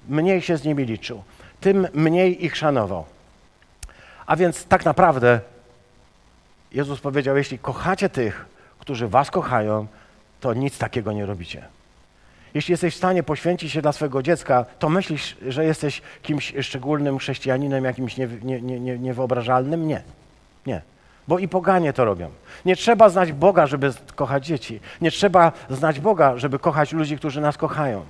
[0.08, 1.22] mniej się z nimi liczył,
[1.60, 3.04] tym mniej ich szanował.
[4.26, 5.40] A więc tak naprawdę
[6.72, 8.46] Jezus powiedział: Jeśli kochacie tych,
[8.78, 9.86] którzy was kochają,
[10.40, 11.64] to nic takiego nie robicie.
[12.54, 17.18] Jeśli jesteś w stanie poświęcić się dla swojego dziecka, to myślisz, że jesteś kimś szczególnym
[17.18, 19.88] chrześcijaninem, jakimś nie, nie, nie, niewyobrażalnym?
[19.88, 20.02] Nie.
[20.66, 20.82] Nie.
[21.28, 22.30] Bo i poganie to robią.
[22.64, 24.80] Nie trzeba znać Boga, żeby kochać dzieci.
[25.00, 28.04] Nie trzeba znać Boga, żeby kochać ludzi, którzy nas kochają.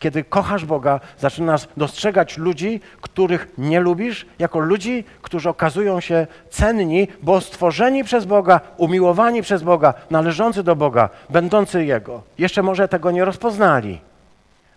[0.00, 7.08] Kiedy kochasz Boga, zaczynasz dostrzegać ludzi, których nie lubisz, jako ludzi, którzy okazują się cenni,
[7.22, 12.22] bo stworzeni przez Boga, umiłowani przez Boga, należący do Boga, będący Jego.
[12.38, 14.00] Jeszcze może tego nie rozpoznali,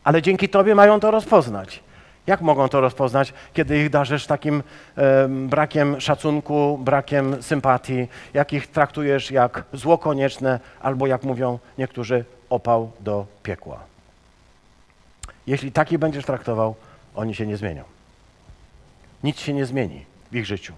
[0.03, 1.83] ale dzięki Tobie mają to rozpoznać.
[2.27, 4.63] Jak mogą to rozpoznać, kiedy ich darzysz takim
[4.97, 12.25] e, brakiem szacunku, brakiem sympatii, jak ich traktujesz jak zło konieczne, albo jak mówią niektórzy,
[12.49, 13.92] opał do piekła?
[15.47, 16.75] Jeśli taki będziesz traktował,
[17.15, 17.83] oni się nie zmienią.
[19.23, 20.73] Nic się nie zmieni w ich życiu.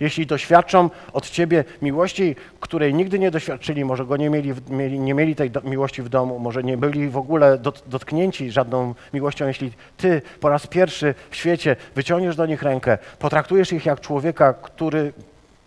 [0.00, 5.14] Jeśli doświadczą od Ciebie miłości, której nigdy nie doświadczyli, może go nie mieli, mieli nie
[5.14, 9.46] mieli tej do, miłości w domu, może nie byli w ogóle dot, dotknięci żadną miłością,
[9.46, 14.54] jeśli Ty po raz pierwszy w świecie wyciągniesz do nich rękę, potraktujesz ich jak człowieka,
[14.54, 15.12] który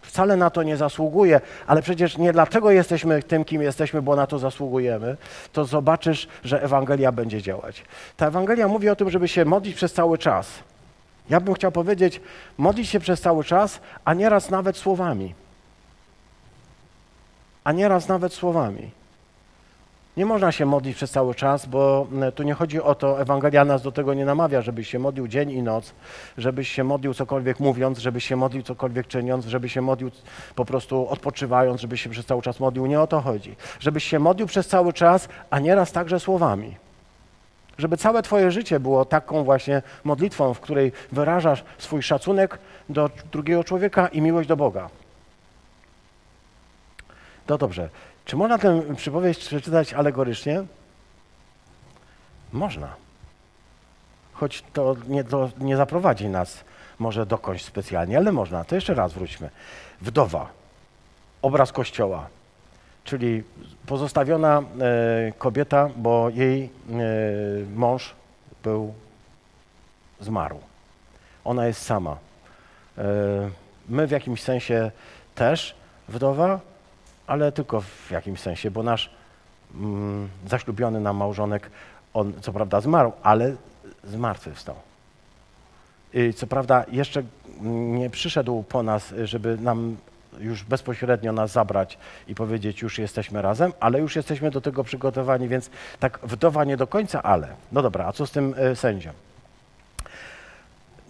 [0.06, 4.28] wcale na to nie zasługuje, ale przecież nie dlatego jesteśmy tym, kim jesteśmy, bo na
[4.28, 5.18] to zasługujemy,
[5.54, 7.84] to zobaczysz, że Ewangelia będzie działać.
[8.18, 10.48] Ta Ewangelia mówi o tym, żeby się modlić przez cały czas.
[11.30, 12.22] Ja bym chciał powiedzieć,
[12.58, 15.34] modlić się przez cały czas, a nieraz nawet słowami.
[17.64, 18.92] A nieraz nawet słowami.
[20.18, 23.66] Nie można się modlić przez cały czas, bo e, tu nie chodzi o to, Ewangelia
[23.66, 25.94] nas do tego nie namawia, żebyś się modlił dzień i noc,
[26.38, 30.12] żebyś się modlił cokolwiek mówiąc, żebyś się modlił cokolwiek czyniąc, żebyś się modlił
[30.56, 32.86] po prostu odpoczywając, żebyś się przez cały czas modlił.
[32.86, 33.56] Nie o to chodzi.
[33.80, 36.76] Żebyś się modlił przez cały czas, a nieraz także słowami.
[37.78, 43.64] Żeby całe Twoje życie było taką właśnie modlitwą, w której wyrażasz swój szacunek do drugiego
[43.64, 44.90] człowieka i miłość do Boga.
[47.50, 47.90] No dobrze.
[48.26, 50.64] Czy można tę przypowieść przeczytać alegorycznie?
[52.54, 52.96] Można.
[54.34, 55.24] Choć to nie,
[55.58, 56.64] nie zaprowadzi nas
[57.00, 58.64] może dokądś specjalnie, ale można.
[58.64, 59.50] To jeszcze raz wróćmy.
[60.02, 60.50] Wdowa,
[61.42, 62.28] obraz kościoła,
[63.04, 63.44] czyli
[63.86, 64.64] pozostawiona e,
[65.38, 66.70] kobieta, bo jej e,
[67.76, 68.14] mąż
[68.64, 68.94] był
[70.20, 70.60] zmarł.
[71.46, 72.18] Ona jest sama.
[72.98, 73.04] E,
[73.90, 74.92] my w jakimś sensie
[75.36, 75.76] też
[76.10, 76.60] wdowa,
[77.28, 79.10] ale tylko w jakimś sensie, bo nasz
[79.76, 81.70] mm, zaślubiony nam małżonek,
[82.14, 83.56] on co prawda zmarł, ale
[84.04, 84.76] zmartwychwstał.
[86.14, 87.24] I co prawda jeszcze
[87.62, 89.98] nie przyszedł po nas, żeby nam
[90.40, 95.48] już bezpośrednio nas zabrać i powiedzieć, już jesteśmy razem, ale już jesteśmy do tego przygotowani,
[95.48, 97.48] więc tak wdowa nie do końca, ale.
[97.72, 99.12] No dobra, a co z tym y, sędzią?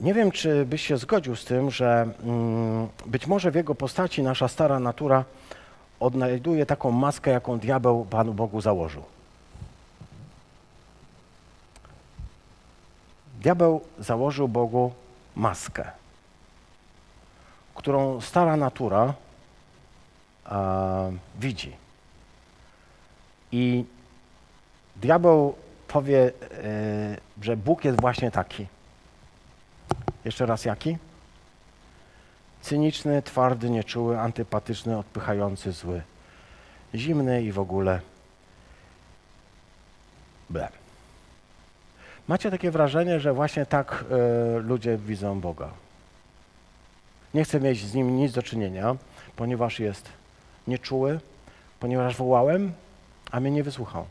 [0.02, 4.24] Nie wiem, czy byś się zgodził z tym, że mm, być może w jego postaci
[4.24, 5.24] nasza stara natura
[6.06, 9.04] odnajduje taką maskę, jaką diabeł Panu Bogu założył.
[13.42, 14.94] Diabeł założył Bogu
[15.36, 15.92] maskę,
[17.76, 19.14] którą stara natura
[21.40, 21.76] widzi.
[23.52, 23.86] I
[24.96, 25.56] diabeł
[25.88, 26.32] powie,
[26.64, 28.68] e, że Bóg jest właśnie taki.
[30.26, 30.98] Jeszcze raz jaki?
[32.66, 36.02] Cyniczny, twardy, nieczuły, antypatyczny, odpychający, zły.
[36.96, 38.00] Zimny i w ogóle
[40.50, 40.70] ble.
[42.28, 44.06] Macie takie wrażenie, że właśnie tak
[44.58, 45.70] y, ludzie widzą Boga.
[47.34, 48.96] Nie chcę mieć z nim nic do czynienia,
[49.36, 50.10] ponieważ jest
[50.68, 51.20] nieczuły,
[51.80, 52.74] ponieważ wołałem,
[53.32, 54.06] a mnie nie wysłuchał.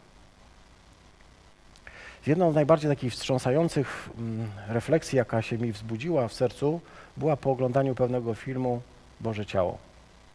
[2.27, 6.81] Jedną z najbardziej takich wstrząsających mm, refleksji, jaka się mi wzbudziła w sercu,
[7.17, 8.83] była po oglądaniu pewnego filmu
[9.21, 9.79] Boże Ciało.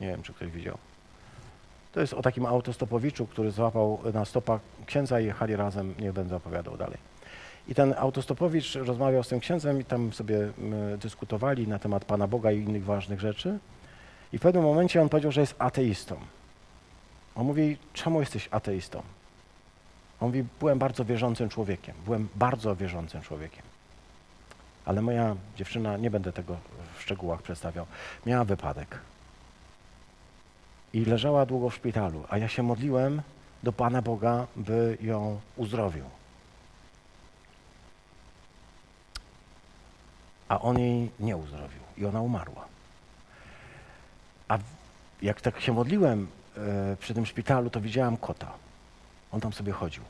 [0.02, 0.78] Nie wiem, czy ktoś widział.
[1.94, 6.36] To jest o takim autostopowiczu, który złapał na stopa księdza i jechali razem, nie będę
[6.36, 6.98] opowiadał dalej.
[7.68, 10.52] I ten autostopowicz rozmawiał z tym księdzem i tam sobie
[10.98, 13.60] dyskutowali na temat Pana Boga i innych ważnych rzeczy.
[14.34, 16.16] I w pewnym momencie on powiedział, że jest ateistą.
[17.36, 19.02] On mówi, czemu jesteś ateistą?
[20.22, 23.64] On mówi, byłem bardzo wierzącym człowiekiem, byłem bardzo wierzącym człowiekiem.
[24.86, 26.58] Ale moja dziewczyna, nie będę tego
[26.98, 27.86] w szczegółach przedstawiał,
[28.26, 29.00] miała wypadek.
[30.94, 33.22] I leżała długo w szpitalu, a ja się modliłem
[33.64, 36.06] do Pana Boga, by ją uzdrowił.
[40.50, 42.66] A on jej nie uzdrowił i ona umarła.
[44.48, 44.58] A
[45.22, 46.28] jak tak się modliłem
[46.58, 48.52] e, przy tym szpitalu, to widziałam kota.
[49.32, 50.04] On tam sobie chodził.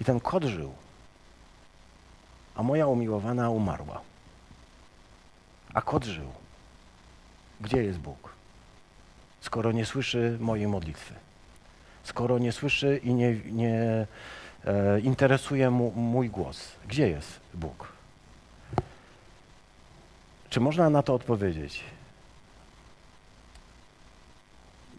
[0.00, 0.74] I ten kot żył.
[2.54, 4.00] A moja umiłowana umarła.
[5.74, 6.32] A kot żył.
[7.60, 8.34] Gdzie jest Bóg?
[9.40, 11.14] Skoro nie słyszy mojej modlitwy.
[12.04, 14.06] Skoro nie słyszy i nie, nie
[14.64, 16.72] e, interesuje mu mój głos.
[16.88, 17.92] Gdzie jest Bóg?
[20.50, 21.84] Czy można na to odpowiedzieć?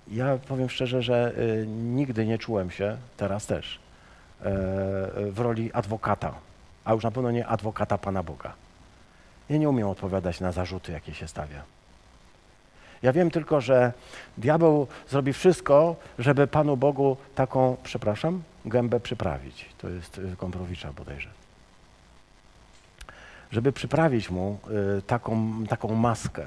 [0.08, 3.80] Ja powiem szczerze, że y, nigdy nie czułem się, teraz też, y,
[5.32, 6.34] w roli adwokata,
[6.86, 8.54] a już na pewno nie adwokata Pana Boga.
[9.50, 11.62] Ja nie umiem odpowiadać na zarzuty, jakie się stawia.
[13.04, 13.94] Ja wiem tylko, że
[14.38, 19.66] diabeł zrobi wszystko, żeby Panu Bogu taką, przepraszam, gębę przyprawić.
[19.78, 21.30] To jest Komprowicza bodajże.
[23.52, 24.60] Żeby przyprawić mu
[24.98, 26.46] y, taką, taką maskę,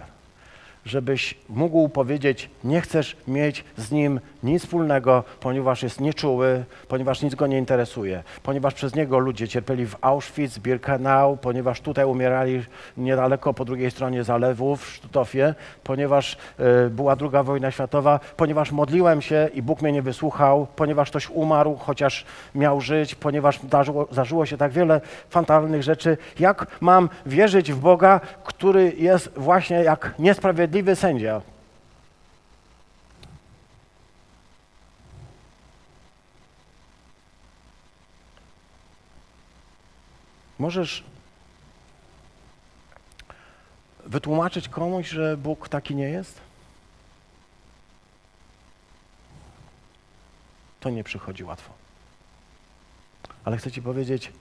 [0.88, 7.34] żebyś mógł powiedzieć, nie chcesz mieć z nim nic wspólnego, ponieważ jest nieczuły, ponieważ nic
[7.34, 12.62] go nie interesuje, ponieważ przez niego ludzie cierpieli w Auschwitz, Birkenau, ponieważ tutaj umierali
[12.96, 16.36] niedaleko po drugiej stronie zalewu w Sztutofie, ponieważ
[16.86, 21.30] y, była druga wojna światowa, ponieważ modliłem się i Bóg mnie nie wysłuchał, ponieważ ktoś
[21.30, 22.24] umarł, chociaż
[22.54, 26.16] miał żyć, ponieważ zdarzyło, zdarzyło się tak wiele fatalnych rzeczy.
[26.40, 31.42] Jak mam wierzyć w Boga, który jest właśnie jak niesprawiedliwy sprawiedliwy sędzia.
[40.58, 41.04] Możesz
[44.06, 46.40] wytłumaczyć komuś, że Bóg taki nie jest?
[50.80, 51.72] To nie przychodzi łatwo.
[53.44, 54.32] Ale chcę Ci powiedzieć,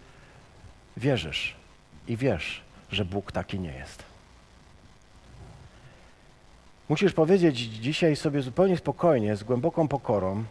[0.98, 1.56] wierzysz
[2.08, 2.62] i wiesz,
[2.92, 4.17] że Bóg taki nie jest.
[6.90, 10.44] Musisz powiedzieć dzisiaj sobie zupełnie spokojnie, z głęboką pokorą,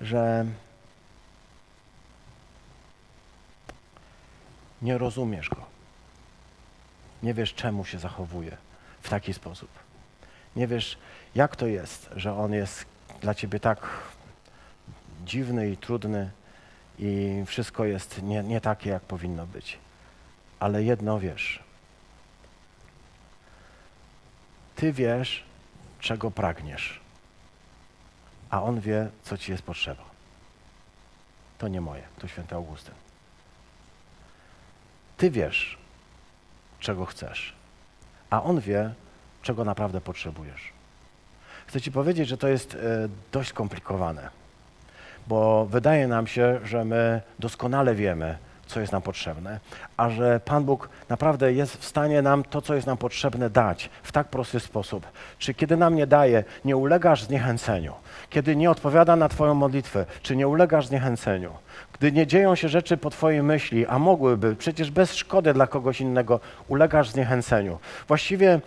[0.00, 0.46] że
[4.82, 5.66] nie rozumiesz go.
[7.22, 8.56] Nie wiesz, czemu się zachowuje
[9.02, 9.68] w taki sposób.
[10.56, 10.98] Nie wiesz,
[11.34, 12.84] jak to jest, że on jest
[13.20, 13.88] dla ciebie tak
[15.24, 16.30] dziwny i trudny
[16.98, 19.78] i wszystko jest nie, nie takie, jak powinno być.
[20.60, 21.62] Ale jedno wiesz.
[24.76, 25.45] Ty wiesz,
[26.00, 27.00] czego pragniesz,
[28.50, 30.02] a on wie, co ci jest potrzeba.
[31.58, 32.94] To nie moje, to święty Augustyn.
[35.16, 35.78] Ty wiesz,
[36.80, 37.54] czego chcesz,
[38.30, 38.94] a on wie,
[39.42, 40.72] czego naprawdę potrzebujesz.
[41.66, 42.78] Chcę Ci powiedzieć, że to jest e,
[43.32, 44.30] dość skomplikowane,
[45.26, 49.60] bo wydaje nam się, że my doskonale wiemy, co jest nam potrzebne,
[49.96, 53.90] a że Pan Bóg naprawdę jest w stanie nam to, co jest nam potrzebne, dać
[54.02, 55.06] w tak prosty sposób.
[55.38, 57.92] Czy kiedy nam nie daje, nie ulegasz zniechęceniu?
[58.30, 61.50] Kiedy nie odpowiada na Twoją modlitwę, czy nie ulegasz zniechęceniu?
[61.92, 66.00] Gdy nie dzieją się rzeczy po Twojej myśli, a mogłyby, przecież bez szkody dla kogoś
[66.00, 67.78] innego, ulegasz zniechęceniu.
[68.08, 68.60] Właściwie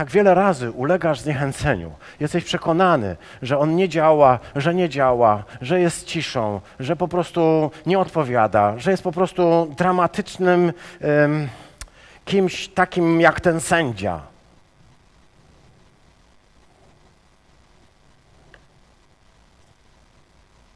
[0.00, 1.92] tak wiele razy ulegasz zniechęceniu.
[2.20, 7.70] Jesteś przekonany, że on nie działa, że nie działa, że jest ciszą, że po prostu
[7.86, 11.48] nie odpowiada, że jest po prostu dramatycznym um,
[12.24, 14.20] kimś takim jak ten sędzia.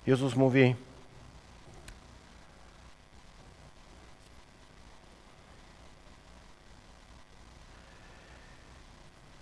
[0.07, 0.75] Jezus mówi: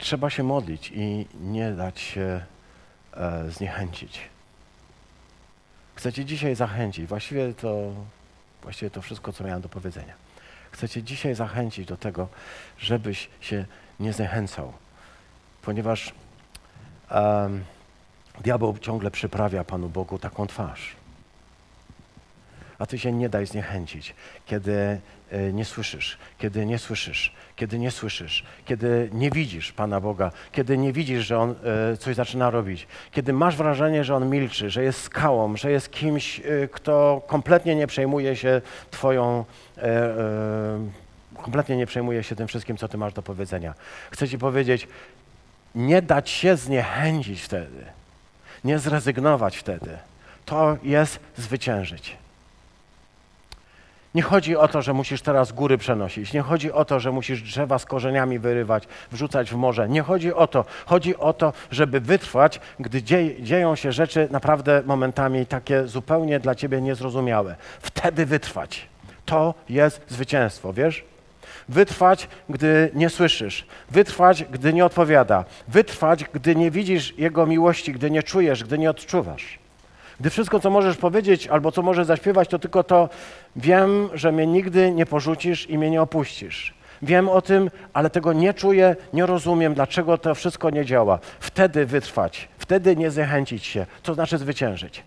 [0.02, 2.44] trzeba się modlić i nie dać się
[3.12, 4.20] e, zniechęcić.
[5.94, 7.92] Chcecie dzisiaj zachęcić, właściwie to,
[8.62, 10.14] właściwie to wszystko, co miałem do powiedzenia.
[10.70, 12.28] Chcecie dzisiaj zachęcić do tego,
[12.78, 13.64] żebyś się
[14.00, 14.72] nie zniechęcał,
[15.62, 16.12] ponieważ
[17.10, 17.64] um,
[18.40, 20.96] diabeł ciągle przyprawia Panu Bogu taką twarz.
[22.78, 24.14] A ty się nie daj zniechęcić,
[24.46, 25.00] kiedy E,
[25.52, 30.92] nie słyszysz, kiedy nie słyszysz, kiedy nie słyszysz, kiedy nie widzisz Pana Boga, kiedy nie
[30.92, 31.54] widzisz, że On
[31.92, 35.90] e, coś zaczyna robić, kiedy masz wrażenie, że On milczy, że jest skałą, że jest
[35.90, 38.60] kimś, e, kto kompletnie nie przejmuje się
[38.90, 39.44] Twoją,
[41.42, 43.74] kompletnie nie przejmuje się tym wszystkim, co Ty masz do powiedzenia.
[44.10, 44.88] Chcę Ci powiedzieć,
[45.74, 47.84] nie dać się zniechęcić wtedy,
[48.64, 49.98] nie zrezygnować wtedy.
[50.44, 52.21] To jest zwyciężyć.
[54.14, 56.32] Nie chodzi o to, że musisz teraz góry przenosić.
[56.32, 59.88] Nie chodzi o to, że musisz drzewa z korzeniami wyrywać, wrzucać w morze.
[59.88, 60.64] Nie chodzi o to.
[60.86, 66.54] Chodzi o to, żeby wytrwać, gdy dzie dzieją się rzeczy naprawdę momentami takie zupełnie dla
[66.54, 67.56] ciebie niezrozumiałe.
[67.80, 68.88] Wtedy wytrwać.
[69.24, 71.04] To jest zwycięstwo, wiesz?
[71.68, 73.66] Wytrwać, gdy nie słyszysz.
[73.90, 75.44] Wytrwać, gdy nie odpowiada.
[75.68, 79.58] Wytrwać, gdy nie widzisz Jego miłości, gdy nie czujesz, gdy nie odczuwasz.
[80.20, 83.08] Gdy wszystko, co możesz powiedzieć albo co możesz zaśpiewać, to tylko to,
[83.56, 86.74] wiem, że mnie nigdy nie porzucisz i mnie nie opuścisz.
[87.02, 91.18] Wiem o tym, ale tego nie czuję, nie rozumiem, dlaczego to wszystko nie działa.
[91.40, 95.02] Wtedy wytrwać, wtedy nie zniechęcić się, co znaczy zwyciężyć.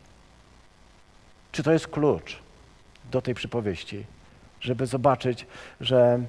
[1.52, 2.40] Czy to jest klucz
[3.12, 4.06] do tej przypowieści,
[4.62, 5.46] żeby zobaczyć,
[5.82, 6.20] że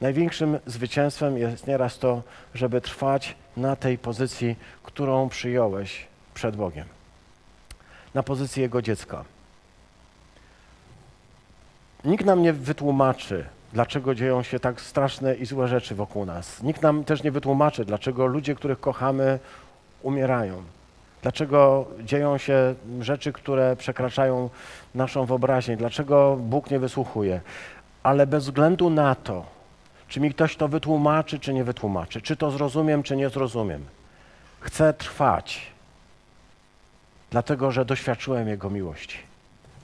[0.00, 2.22] największym zwycięstwem jest nieraz to,
[2.54, 6.86] żeby trwać na tej pozycji, którą przyjąłeś przed Bogiem
[8.14, 9.24] na pozycję jego dziecka.
[12.04, 16.62] Nikt nam nie wytłumaczy, dlaczego dzieją się tak straszne i złe rzeczy wokół nas.
[16.62, 19.38] Nikt nam też nie wytłumaczy, dlaczego ludzie, których kochamy,
[20.02, 20.62] umierają.
[21.22, 24.50] Dlaczego dzieją się rzeczy, które przekraczają
[24.94, 27.40] naszą wyobraźnię, dlaczego Bóg nie wysłuchuje.
[28.02, 29.44] Ale bez względu na to,
[30.08, 33.84] czy mi ktoś to wytłumaczy, czy nie wytłumaczy, czy to zrozumiem, czy nie zrozumiem,
[34.60, 35.70] chcę trwać
[37.30, 39.29] dlatego że doświadczyłem Jego miłości.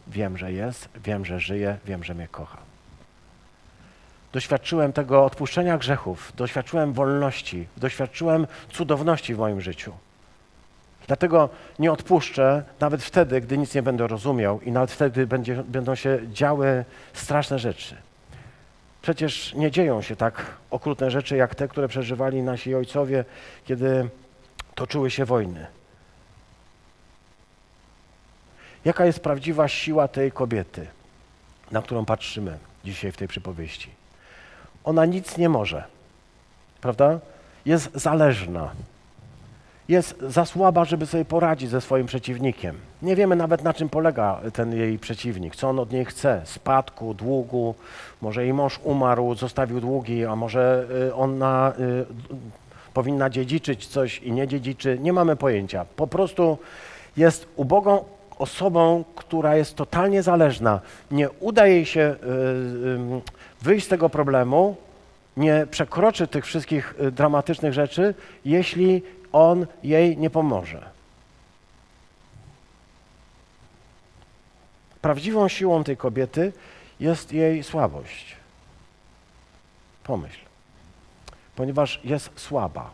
[0.06, 2.58] Wiem, że jest, wiem, że żyje, wiem, że mnie kocha.
[4.32, 9.92] Doświadczyłem tego odpuszczenia grzechów, doświadczyłem wolności, doświadczyłem cudowności w moim życiu.
[11.06, 11.48] Dlatego
[11.78, 16.18] nie odpuszczę nawet wtedy, gdy nic nie będę rozumiał i nawet wtedy będzie, będą się
[16.32, 17.96] działy straszne rzeczy.
[19.02, 23.24] Przecież nie dzieją się tak okrutne rzeczy jak te, które przeżywali nasi ojcowie,
[23.64, 24.08] kiedy
[24.74, 25.66] toczyły się wojny.
[28.86, 30.86] Jaka jest prawdziwa siła tej kobiety,
[31.70, 33.90] na którą patrzymy dzisiaj w tej przypowieści?
[34.84, 35.84] Ona nic nie może,
[36.80, 37.18] prawda?
[37.64, 38.70] Jest zależna.
[39.88, 42.76] jest za słaba, żeby sobie poradzić ze swoim przeciwnikiem.
[43.02, 46.42] Nie wiemy nawet na czym polega ten jej przeciwnik, co on od niej chce.
[46.44, 47.74] Spadku, długu,
[48.20, 54.32] może jej mąż umarł, zostawił długi, a może y, ona y, powinna dziedziczyć coś i
[54.32, 54.98] nie dziedziczy.
[55.02, 55.86] Nie mamy pojęcia.
[55.96, 56.58] Po prostu
[57.16, 60.80] jest ubogą osobą, która jest totalnie zależna.
[61.10, 63.20] Nie uda jej się y, y,
[63.62, 64.76] wyjść z tego problemu,
[65.36, 68.14] nie przekroczy tych wszystkich y, dramatycznych rzeczy,
[68.44, 70.90] jeśli on jej nie pomoże.
[75.00, 76.52] Prawdziwą siłą tej kobiety
[77.00, 78.36] jest jej słabość.
[80.04, 80.40] Pomyśl.
[81.56, 82.90] Ponieważ jest słaba,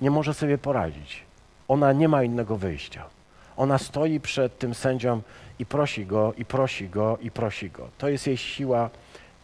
[0.00, 1.22] nie może sobie poradzić.
[1.68, 3.17] Ona nie ma innego wyjścia.
[3.58, 5.22] Ona stoi przed tym sędzią
[5.58, 7.88] i prosi go, i prosi go, i prosi go.
[7.98, 8.90] To jest jej siła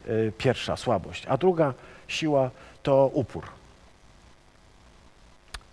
[0.09, 1.27] y, pierwsza, słabość.
[1.27, 1.75] A druga
[2.09, 2.51] siła
[2.83, 3.45] to upór.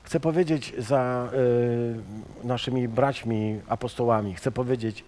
[0.03, 1.29] Chcę powiedzieć za
[2.43, 5.03] y, naszymi braćmi apostołami, chcę powiedzieć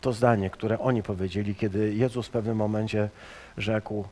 [0.00, 3.08] to zdanie, które oni powiedzieli, kiedy Jezus w pewnym momencie
[3.56, 4.04] rzekł: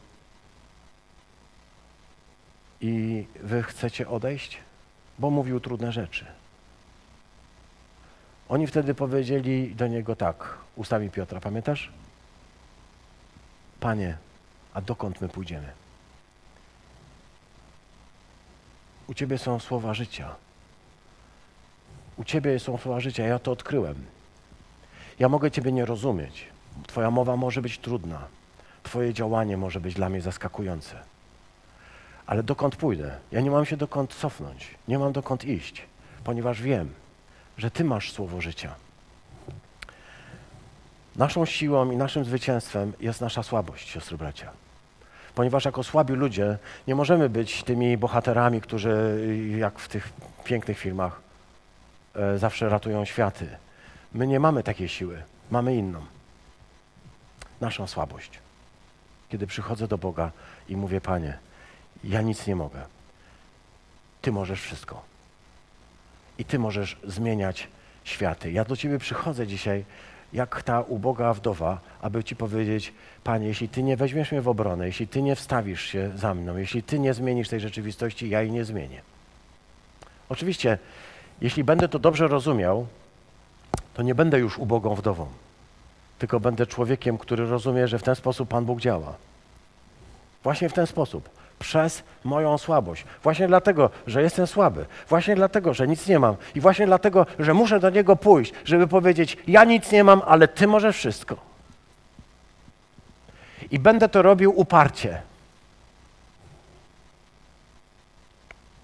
[2.80, 4.58] I wy chcecie odejść?
[5.18, 6.37] Bo mówił trudne rzeczy.
[8.48, 11.90] Oni wtedy powiedzieli do niego tak, ustami Piotra, pamiętasz?
[13.80, 14.16] Panie,
[14.74, 15.72] a dokąd my pójdziemy?
[19.06, 20.34] U Ciebie są słowa życia.
[22.16, 23.96] U Ciebie są słowa życia, ja to odkryłem.
[25.18, 26.46] Ja mogę Ciebie nie rozumieć.
[26.86, 28.24] Twoja mowa może być trudna.
[28.82, 30.96] Twoje działanie może być dla mnie zaskakujące.
[32.26, 33.16] Ale dokąd pójdę?
[33.32, 34.74] Ja nie mam się dokąd cofnąć.
[34.88, 35.82] Nie mam dokąd iść,
[36.24, 36.94] ponieważ wiem,
[37.58, 38.74] że Ty masz słowo życia.
[41.16, 44.52] Naszą siłą i naszym zwycięstwem jest nasza słabość, siostry bracia
[45.38, 49.26] ponieważ jako słabi ludzie nie możemy być tymi bohaterami, którzy
[49.58, 50.12] jak w tych
[50.44, 51.20] pięknych filmach
[52.14, 53.48] e, zawsze ratują światy.
[54.12, 56.00] My nie mamy takiej siły, mamy inną.
[57.60, 58.30] Naszą słabość.
[59.28, 60.30] Kiedy przychodzę do Boga
[60.68, 61.38] i mówię, Panie,
[62.04, 62.86] ja nic nie mogę.
[64.22, 65.02] Ty możesz wszystko.
[66.38, 67.68] I Ty możesz zmieniać
[68.04, 68.52] światy.
[68.52, 69.84] Ja do Ciebie przychodzę dzisiaj
[70.32, 72.92] jak ta uboga wdowa, aby Ci powiedzieć,
[73.24, 76.56] Panie, jeśli Ty nie weźmiesz mnie w obronę, jeśli Ty nie wstawisz się za mną,
[76.56, 79.00] jeśli Ty nie zmienisz tej rzeczywistości, ja jej nie zmienię.
[80.28, 80.78] Oczywiście,
[81.40, 82.86] jeśli będę to dobrze rozumiał,
[83.94, 85.26] to nie będę już ubogą wdową,
[86.18, 89.14] tylko będę człowiekiem, który rozumie, że w ten sposób Pan Bóg działa.
[90.42, 91.28] Właśnie w ten sposób
[91.58, 93.04] przez moją słabość.
[93.22, 94.86] Właśnie dlatego, że jestem słaby.
[95.08, 96.36] Właśnie dlatego, że nic nie mam.
[96.54, 100.48] I właśnie dlatego, że muszę do Niego pójść, żeby powiedzieć: Ja nic nie mam, ale
[100.48, 101.36] Ty możesz wszystko.
[103.70, 105.22] I będę to robił uparcie.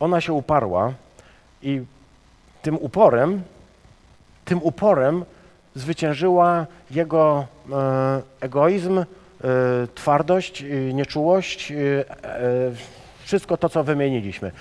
[0.01, 0.93] Ona się uparła
[1.63, 1.83] i
[2.63, 3.43] tym uporem,
[4.45, 5.25] tym uporem
[5.75, 9.05] zwyciężyła jego e, egoizm,
[9.95, 11.75] twardość, e, nieczułość, e,
[13.25, 14.53] wszystko to, co wymieniliśmy.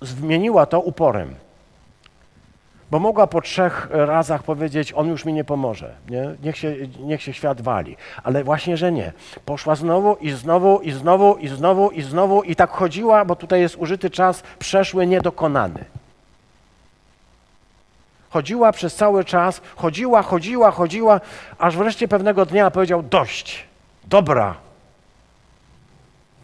[0.00, 1.34] Zmieniła to uporem.
[2.90, 6.34] Bo mogła po trzech razach powiedzieć, on już mi nie pomoże, nie?
[6.42, 7.96] Niech, się, niech się świat wali.
[8.22, 9.12] Ale właśnie, że nie.
[9.44, 13.60] Poszła znowu i znowu i znowu i znowu i znowu i tak chodziła, bo tutaj
[13.60, 15.84] jest użyty czas przeszły niedokonany.
[18.30, 21.20] Chodziła przez cały czas, chodziła, chodziła, chodziła,
[21.58, 23.73] aż wreszcie pewnego dnia powiedział dość.
[24.06, 24.56] Dobra,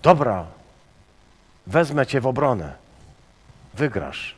[0.02, 0.46] dobra,
[1.66, 2.74] wezmę cię w obronę,
[3.74, 4.34] wygrasz.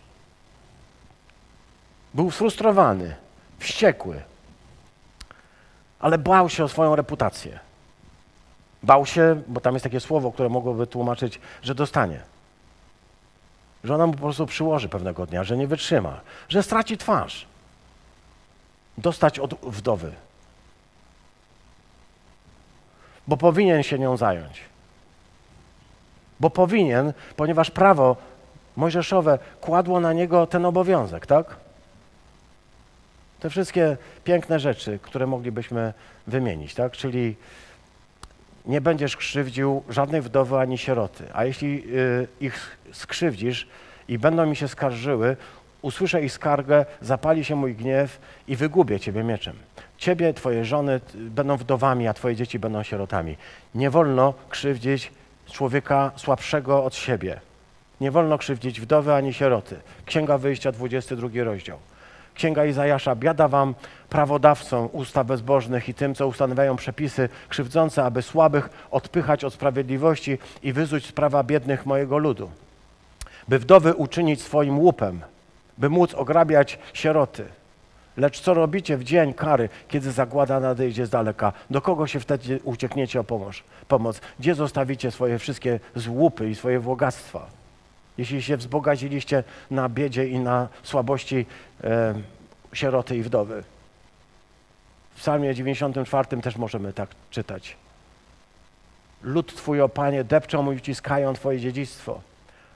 [2.14, 3.16] Był sfrustrowany,
[3.58, 4.22] wściekły,
[6.00, 7.58] ale bał się o swoją reputację.
[8.82, 12.20] Bał się, bo tam jest takie słowo, które mogłoby tłumaczyć, że dostanie.
[13.84, 17.46] Że ona mu po prostu przyłoży pewnego dnia, że nie wytrzyma, że straci twarz.
[18.98, 20.12] Dostać od wdowy
[23.28, 24.60] bo powinien się nią zająć.
[26.40, 28.16] Bo powinien, ponieważ prawo
[28.76, 31.56] mojżeszowe kładło na niego ten obowiązek, tak?
[33.40, 35.92] Te wszystkie piękne rzeczy, które moglibyśmy
[36.26, 36.92] wymienić, tak?
[36.92, 37.36] Czyli
[38.66, 43.68] nie będziesz krzywdził żadnej wdowy ani sieroty, a jeśli y, ich skrzywdzisz
[44.08, 45.36] i będą mi się skarżyły,
[45.82, 48.18] usłyszę ich skargę, zapali się mój gniew
[48.48, 49.56] i wygubię ciebie mieczem.
[50.02, 53.36] Ciebie, twoje żony będą wdowami, a twoje dzieci będą sierotami.
[53.74, 55.10] Nie wolno krzywdzić
[55.52, 57.40] człowieka słabszego od siebie.
[58.00, 59.76] Nie wolno krzywdzić wdowy ani sieroty.
[60.06, 61.78] Księga Wyjścia, 22 rozdział.
[62.34, 63.74] Księga Izajasza, biada wam
[64.08, 70.72] prawodawcom usta bezbożnych i tym, co ustanawiają przepisy krzywdzące, aby słabych odpychać od sprawiedliwości i
[70.72, 72.50] wyzuć z prawa biednych mojego ludu.
[73.48, 75.20] By wdowy uczynić swoim łupem,
[75.78, 77.44] by móc ograbiać sieroty.
[78.16, 81.52] Lecz co robicie w dzień kary, kiedy zagłada nadejdzie z daleka?
[81.70, 83.56] Do kogo się wtedy uciekniecie o pomoc?
[83.88, 84.20] pomoc?
[84.38, 87.46] Gdzie zostawicie swoje wszystkie złupy i swoje bogactwa?
[88.18, 91.46] Jeśli się wzbogaciliście na biedzie i na słabości
[91.84, 92.14] e,
[92.72, 93.62] sieroty i wdowy.
[95.14, 97.76] W psalmie 94 też możemy tak czytać.
[99.22, 102.20] Lud Twój, o Panie, depczą i uciskają Twoje dziedzictwo.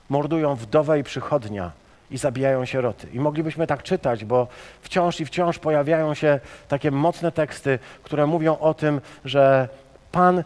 [0.08, 1.70] Mordują wdowę i przychodnia
[2.10, 3.06] i zabijają sieroty.
[3.12, 4.48] I moglibyśmy tak czytać, bo
[4.80, 9.68] wciąż i wciąż pojawiają się takie mocne teksty, które mówią o tym, że
[10.12, 10.44] Pan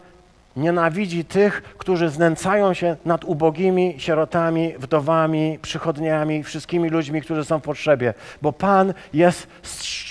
[0.55, 7.63] nienawidzi tych, którzy znęcają się nad ubogimi sierotami, wdowami, przychodniami, wszystkimi ludźmi, którzy są w
[7.63, 9.47] potrzebie, bo Pan jest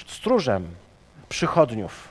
[0.07, 0.69] stróżem
[1.29, 2.09] przychodniów.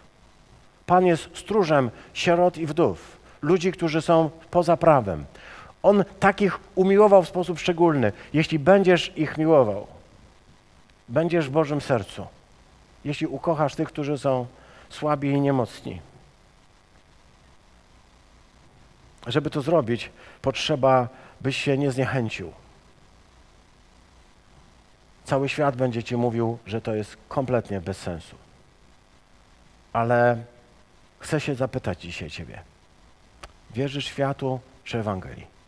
[0.85, 5.25] Pan jest stróżem sierot i wdów, ludzi, którzy są poza prawem.
[5.84, 8.11] On takich umiłował w sposób szczególny.
[8.34, 9.88] Jeśli będziesz ich miłował,
[11.09, 12.27] będziesz w Bożym sercu.
[13.05, 14.45] Jeśli ukochasz tych, którzy są
[14.89, 16.01] słabi i niemocni.
[19.27, 20.11] Żeby to zrobić,
[20.41, 21.07] potrzeba,
[21.41, 22.51] byś się nie zniechęcił.
[25.23, 28.36] Cały świat będzie ci mówił, że to jest kompletnie bez sensu.
[29.93, 30.43] Ale
[31.19, 32.61] chcę się zapytać dzisiaj ciebie.
[33.71, 35.59] Wierzysz światu czy Ewangelii?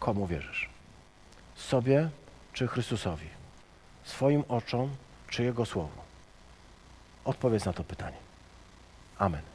[0.00, 0.68] Komu wierzysz?
[1.56, 2.10] Sobie
[2.52, 3.26] czy Chrystusowi?
[4.04, 4.90] Swoim oczom
[5.28, 6.00] czy Jego Słowu?
[7.24, 8.16] Odpowiedz na to pytanie.
[9.18, 9.49] Amen.